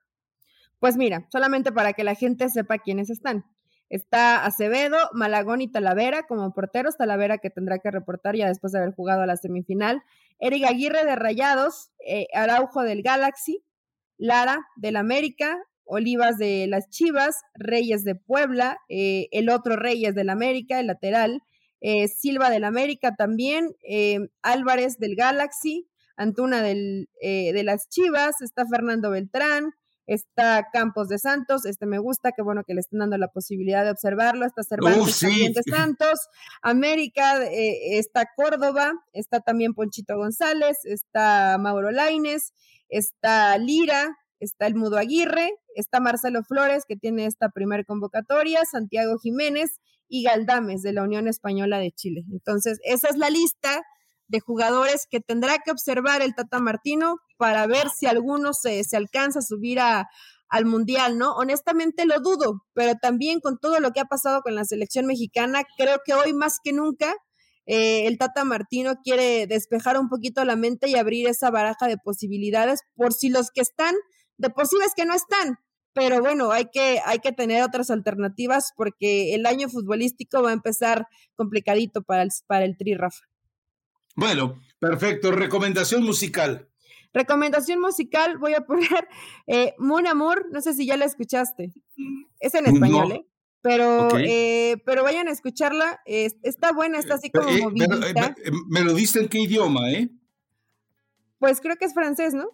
Pues 0.80 0.96
mira, 0.96 1.26
solamente 1.30 1.72
para 1.72 1.92
que 1.92 2.04
la 2.04 2.14
gente 2.14 2.48
sepa 2.48 2.78
quiénes 2.78 3.10
están. 3.10 3.44
Está 3.90 4.46
Acevedo, 4.46 4.96
Malagón 5.12 5.60
y 5.60 5.68
Talavera 5.68 6.22
como 6.22 6.54
porteros. 6.54 6.96
Talavera 6.96 7.38
que 7.38 7.50
tendrá 7.50 7.80
que 7.80 7.90
reportar 7.90 8.36
ya 8.36 8.46
después 8.46 8.72
de 8.72 8.78
haber 8.78 8.94
jugado 8.94 9.22
a 9.22 9.26
la 9.26 9.36
semifinal. 9.36 10.02
Eric 10.38 10.64
Aguirre 10.64 11.04
de 11.04 11.16
Rayados, 11.16 11.90
eh, 12.06 12.28
Araujo 12.32 12.82
del 12.82 13.02
Galaxy, 13.02 13.64
Lara 14.16 14.60
del 14.76 14.94
América, 14.94 15.58
Olivas 15.84 16.38
de 16.38 16.68
las 16.68 16.88
Chivas, 16.88 17.42
Reyes 17.54 18.04
de 18.04 18.14
Puebla, 18.14 18.78
eh, 18.88 19.26
el 19.32 19.50
otro 19.50 19.74
Reyes 19.74 20.14
del 20.14 20.30
América, 20.30 20.78
el 20.78 20.86
lateral, 20.86 21.42
eh, 21.80 22.06
Silva 22.06 22.48
del 22.48 22.62
América 22.62 23.16
también, 23.16 23.74
Álvarez 24.42 24.98
del 24.98 25.16
Galaxy, 25.16 25.88
Antuna 26.16 26.62
del, 26.62 27.08
de 27.20 27.62
las 27.64 27.88
Chivas, 27.88 28.40
está 28.42 28.66
Fernando 28.66 29.10
Beltrán, 29.10 29.72
está 30.06 30.66
Campos 30.72 31.08
de 31.08 31.18
Santos, 31.18 31.64
este 31.64 31.86
me 31.86 31.98
gusta, 31.98 32.32
qué 32.32 32.42
bueno 32.42 32.64
que 32.64 32.74
le 32.74 32.80
estén 32.80 32.98
dando 32.98 33.16
la 33.18 33.28
posibilidad 33.28 33.84
de 33.84 33.90
observarlo, 33.90 34.46
está 34.46 34.62
Cervantes 34.62 35.20
también 35.20 35.52
de 35.52 35.62
Santos, 35.70 36.28
América, 36.62 37.44
está 37.44 38.26
Córdoba, 38.34 38.92
está 39.12 39.40
también 39.40 39.74
Ponchito 39.74 40.16
González, 40.16 40.78
está 40.84 41.58
Mauro 41.58 41.90
Laines, 41.90 42.52
está 42.88 43.56
Lira, 43.58 44.16
está 44.40 44.66
el 44.66 44.74
Mudo 44.74 44.96
Aguirre, 44.96 45.50
está 45.74 46.00
Marcelo 46.00 46.42
Flores, 46.42 46.84
que 46.86 46.96
tiene 46.96 47.26
esta 47.26 47.50
primera 47.50 47.84
convocatoria, 47.84 48.64
Santiago 48.64 49.18
Jiménez 49.18 49.80
y 50.08 50.24
Galdames 50.24 50.82
de 50.82 50.92
la 50.92 51.02
Unión 51.02 51.28
Española 51.28 51.78
de 51.78 51.92
Chile. 51.92 52.24
Entonces, 52.32 52.80
esa 52.82 53.08
es 53.08 53.16
la 53.16 53.30
lista 53.30 53.82
de 54.30 54.40
jugadores 54.40 55.06
que 55.10 55.20
tendrá 55.20 55.58
que 55.58 55.72
observar 55.72 56.22
el 56.22 56.34
Tata 56.34 56.60
Martino 56.60 57.16
para 57.36 57.66
ver 57.66 57.90
si 57.90 58.06
alguno 58.06 58.52
se, 58.52 58.84
se 58.84 58.96
alcanza 58.96 59.40
a 59.40 59.42
subir 59.42 59.80
a, 59.80 60.08
al 60.48 60.66
Mundial, 60.66 61.18
¿no? 61.18 61.32
Honestamente 61.32 62.06
lo 62.06 62.20
dudo, 62.20 62.64
pero 62.72 62.94
también 63.00 63.40
con 63.40 63.58
todo 63.58 63.80
lo 63.80 63.90
que 63.90 64.00
ha 64.00 64.04
pasado 64.04 64.42
con 64.42 64.54
la 64.54 64.64
selección 64.64 65.06
mexicana, 65.06 65.62
creo 65.76 65.98
que 66.04 66.14
hoy 66.14 66.32
más 66.32 66.58
que 66.62 66.72
nunca 66.72 67.14
eh, 67.66 68.06
el 68.06 68.18
Tata 68.18 68.44
Martino 68.44 68.94
quiere 69.02 69.46
despejar 69.48 69.98
un 69.98 70.08
poquito 70.08 70.44
la 70.44 70.56
mente 70.56 70.88
y 70.88 70.96
abrir 70.96 71.26
esa 71.26 71.50
baraja 71.50 71.88
de 71.88 71.98
posibilidades 71.98 72.80
por 72.94 73.12
si 73.12 73.30
los 73.30 73.50
que 73.50 73.62
están, 73.62 73.94
de 74.38 74.50
por 74.50 74.68
que 74.96 75.04
no 75.06 75.14
están, 75.14 75.58
pero 75.92 76.20
bueno, 76.20 76.52
hay 76.52 76.66
que, 76.72 77.00
hay 77.04 77.18
que 77.18 77.32
tener 77.32 77.64
otras 77.64 77.90
alternativas 77.90 78.72
porque 78.76 79.34
el 79.34 79.44
año 79.44 79.68
futbolístico 79.68 80.42
va 80.42 80.50
a 80.50 80.54
empezar 80.54 81.06
complicadito 81.34 82.02
para 82.02 82.22
el, 82.22 82.30
para 82.46 82.64
el 82.64 82.76
Tri, 82.76 82.94
Rafa. 82.94 83.29
Bueno, 84.20 84.60
perfecto. 84.78 85.32
Recomendación 85.32 86.04
musical. 86.04 86.68
Recomendación 87.14 87.80
musical, 87.80 88.36
voy 88.36 88.52
a 88.52 88.60
poner 88.60 89.08
eh, 89.46 89.74
Mon 89.78 90.06
Amour, 90.06 90.46
no 90.52 90.60
sé 90.60 90.74
si 90.74 90.86
ya 90.86 90.98
la 90.98 91.06
escuchaste. 91.06 91.72
Es 92.38 92.54
en 92.54 92.66
español, 92.66 93.12
¿eh? 93.12 93.26
Pero, 93.62 94.08
eh, 94.18 94.76
pero 94.86 95.02
vayan 95.02 95.28
a 95.28 95.32
escucharla, 95.32 96.00
está 96.06 96.72
buena, 96.72 96.98
está 96.98 97.14
así 97.14 97.30
como 97.30 97.48
eh, 97.48 97.60
movidita. 97.62 98.34
Me, 98.68 98.82
lo 98.82 98.94
diste 98.94 99.20
en 99.20 99.28
qué 99.28 99.40
idioma, 99.40 99.90
¿eh? 99.90 100.10
Pues 101.38 101.60
creo 101.60 101.76
que 101.76 101.84
es 101.86 101.94
francés, 101.94 102.32
¿no? 102.32 102.50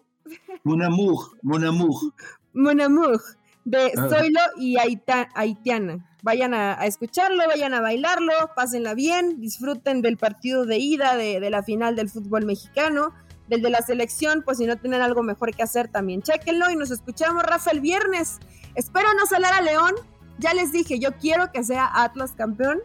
Mon 0.63 0.81
Amour, 0.81 1.37
Mon 1.41 1.63
Amour. 1.63 2.13
Mon 2.53 2.81
Amour, 2.81 3.21
de 3.69 3.91
ah. 3.97 4.07
Zoilo 4.09 4.39
y 4.57 4.77
Haitiana. 4.77 6.05
Vayan 6.23 6.53
a, 6.53 6.73
escucharlo, 6.85 7.45
vayan 7.47 7.73
a 7.73 7.81
bailarlo, 7.81 8.33
pásenla 8.55 8.93
bien, 8.93 9.39
disfruten 9.39 10.01
del 10.01 10.17
partido 10.17 10.65
de 10.65 10.77
ida 10.77 11.15
de, 11.15 11.39
de 11.39 11.49
la 11.49 11.63
final 11.63 11.95
del 11.95 12.09
fútbol 12.09 12.45
mexicano 12.45 13.13
del 13.47 13.61
de 13.61 13.69
la 13.69 13.81
selección, 13.81 14.41
pues 14.43 14.57
si 14.57 14.65
no 14.65 14.75
tienen 14.75 15.01
algo 15.01 15.23
mejor 15.23 15.55
que 15.55 15.63
hacer 15.63 15.87
también, 15.87 16.21
chéquenlo 16.21 16.69
y 16.69 16.75
nos 16.75 16.91
escuchamos, 16.91 17.43
Rafa, 17.43 17.71
el 17.71 17.79
viernes. 17.79 18.39
Espero 18.75 19.07
no 19.13 19.25
salar 19.25 19.53
a 19.53 19.61
León, 19.61 19.93
ya 20.37 20.53
les 20.53 20.71
dije, 20.71 20.99
yo 20.99 21.13
quiero 21.13 21.51
que 21.53 21.63
sea 21.63 21.89
Atlas 21.93 22.33
campeón, 22.33 22.81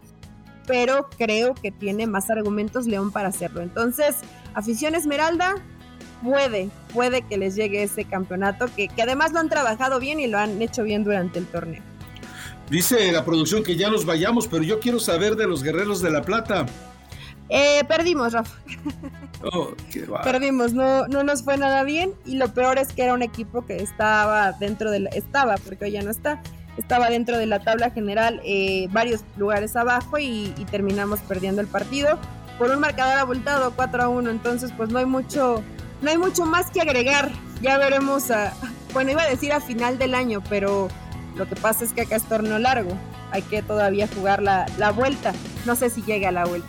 pero 0.67 1.09
creo 1.19 1.55
que 1.55 1.73
tiene 1.73 2.07
más 2.07 2.31
argumentos 2.31 2.87
León 2.87 3.11
para 3.11 3.29
hacerlo. 3.29 3.61
Entonces, 3.61 4.17
afición 4.55 4.95
Esmeralda, 4.95 5.55
puede, 6.23 6.71
puede 6.93 7.23
que 7.23 7.37
les 7.37 7.55
llegue 7.55 7.83
ese 7.83 8.05
campeonato, 8.05 8.67
que, 8.75 8.89
que 8.89 9.03
además 9.03 9.33
lo 9.33 9.41
han 9.41 9.49
trabajado 9.49 10.01
bien 10.01 10.21
y 10.21 10.27
lo 10.27 10.39
han 10.39 10.61
hecho 10.63 10.85
bien 10.85 11.05
durante 11.05 11.39
el 11.39 11.47
torneo. 11.47 11.83
Dice 12.71 13.13
la 13.13 13.25
producción 13.25 13.63
que 13.63 13.77
ya 13.77 13.91
nos 13.91 14.07
vayamos, 14.07 14.49
pero 14.49 14.63
yo 14.63 14.81
quiero 14.81 14.99
saber 14.99 15.37
de 15.37 15.47
los 15.47 15.63
Guerreros 15.63 16.01
de 16.01 16.11
la 16.11 16.23
Plata. 16.23 16.67
Eh, 17.49 17.85
perdimos, 17.87 18.33
Rafa. 18.33 18.57
Oh, 19.45 19.75
perdimos, 20.23 20.73
no, 20.73 21.09
no 21.09 21.25
nos 21.25 21.43
fue 21.43 21.57
nada 21.57 21.83
bien 21.83 22.13
y 22.25 22.37
lo 22.37 22.55
peor 22.55 22.79
es 22.79 22.93
que 22.93 23.03
era 23.03 23.13
un 23.13 23.23
equipo 23.23 23.67
que 23.67 23.83
estaba 23.83 24.53
dentro 24.53 24.93
de 24.93 25.01
la, 25.01 25.11
estaba, 25.11 25.57
porque 25.57 25.87
hoy 25.87 25.91
ya 25.91 26.03
no 26.03 26.13
está, 26.13 26.41
estaba 26.77 27.11
dentro 27.11 27.37
de 27.37 27.47
la 27.47 27.59
tabla 27.59 27.91
general 27.91 28.41
eh, 28.45 28.87
varios 28.93 29.25
lugares 29.37 29.75
abajo 29.75 30.21
y, 30.21 30.55
terminamos 30.71 31.19
perdiendo 31.21 31.61
el 31.61 31.67
partido 31.67 32.21
por 32.57 32.71
un 32.71 32.79
marcador 32.79 33.19
abultado 33.19 33.73
4 33.75 34.03
a 34.05 34.09
1, 34.09 34.31
entonces 34.31 34.71
pues 34.77 34.91
no 34.91 35.01
hay 35.01 35.07
mucho, 35.07 35.65
no 36.03 36.11
hay 36.11 36.19
mucho 36.19 36.45
más 36.45 36.71
que 36.71 36.81
agregar, 36.81 37.31
ya 37.61 37.79
veremos 37.79 38.31
a, 38.31 38.53
bueno 38.93 39.13
iba 39.13 39.23
a 39.23 39.29
decir 39.29 39.53
a 39.53 39.61
final 39.61 39.99
del 39.99 40.15
año, 40.15 40.43
pero 40.49 40.89
lo 41.37 41.49
que 41.49 41.57
pasa 41.57 41.85
es 41.85 41.93
que 41.93 42.03
acá 42.03 42.17
es 42.17 42.25
torneo 42.25 42.59
largo, 42.59 42.97
hay 43.31 43.43
que 43.43 43.63
todavía 43.63 44.09
jugar 44.09 44.43
la, 44.43 44.67
la 44.79 44.91
vuelta, 44.91 45.33
no 45.65 45.77
sé 45.77 45.91
si 45.91 46.03
llega 46.03 46.29
a 46.29 46.33
la 46.33 46.45
vuelta. 46.45 46.69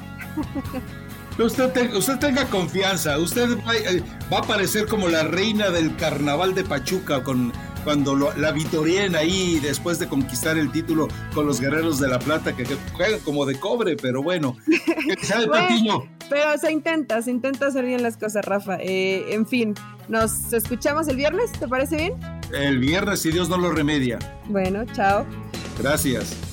Usted, 1.39 1.93
usted 1.95 2.19
tenga 2.19 2.45
confianza, 2.45 3.17
usted 3.17 3.57
eh, 3.73 4.03
va, 4.31 4.38
a 4.38 4.39
aparecer 4.41 4.86
como 4.88 5.07
la 5.07 5.23
reina 5.23 5.71
del 5.71 5.95
carnaval 5.95 6.53
de 6.53 6.63
Pachuca 6.63 7.23
con, 7.23 7.51
cuando 7.84 8.15
la 8.15 8.51
vitorien 8.51 9.15
ahí 9.15 9.59
después 9.59 9.97
de 9.97 10.07
conquistar 10.07 10.57
el 10.59 10.71
título 10.71 11.07
con 11.34 11.47
los 11.47 11.59
guerreros 11.59 11.99
de 11.99 12.07
la 12.07 12.19
plata 12.19 12.55
que, 12.55 12.65
juegan 12.93 13.19
como 13.21 13.45
de 13.45 13.59
cobre, 13.59 13.95
pero 13.95 14.21
bueno, 14.21 14.55
Pero 16.34 16.57
se 16.57 16.71
intenta, 16.71 17.21
se 17.21 17.29
intenta 17.29 17.67
hacer 17.67 17.86
bien 17.86 18.01
las 18.01 18.17
cosas, 18.17 18.43
Rafa. 18.43 18.77
Eh, 18.79 19.36
en 19.36 19.45
fin, 19.45 19.75
nos 20.07 20.51
escuchamos 20.51 21.07
el 21.07 21.15
viernes, 21.15 21.51
¿te 21.51 21.67
parece 21.67 21.95
bien? 21.95 22.13
El 22.51 22.79
viernes, 22.79 23.19
si 23.19 23.31
Dios 23.31 23.49
no 23.49 23.57
lo 23.57 23.69
remedia. 23.69 24.17
Bueno, 24.49 24.84
chao. 24.95 25.27
Gracias. 25.77 26.53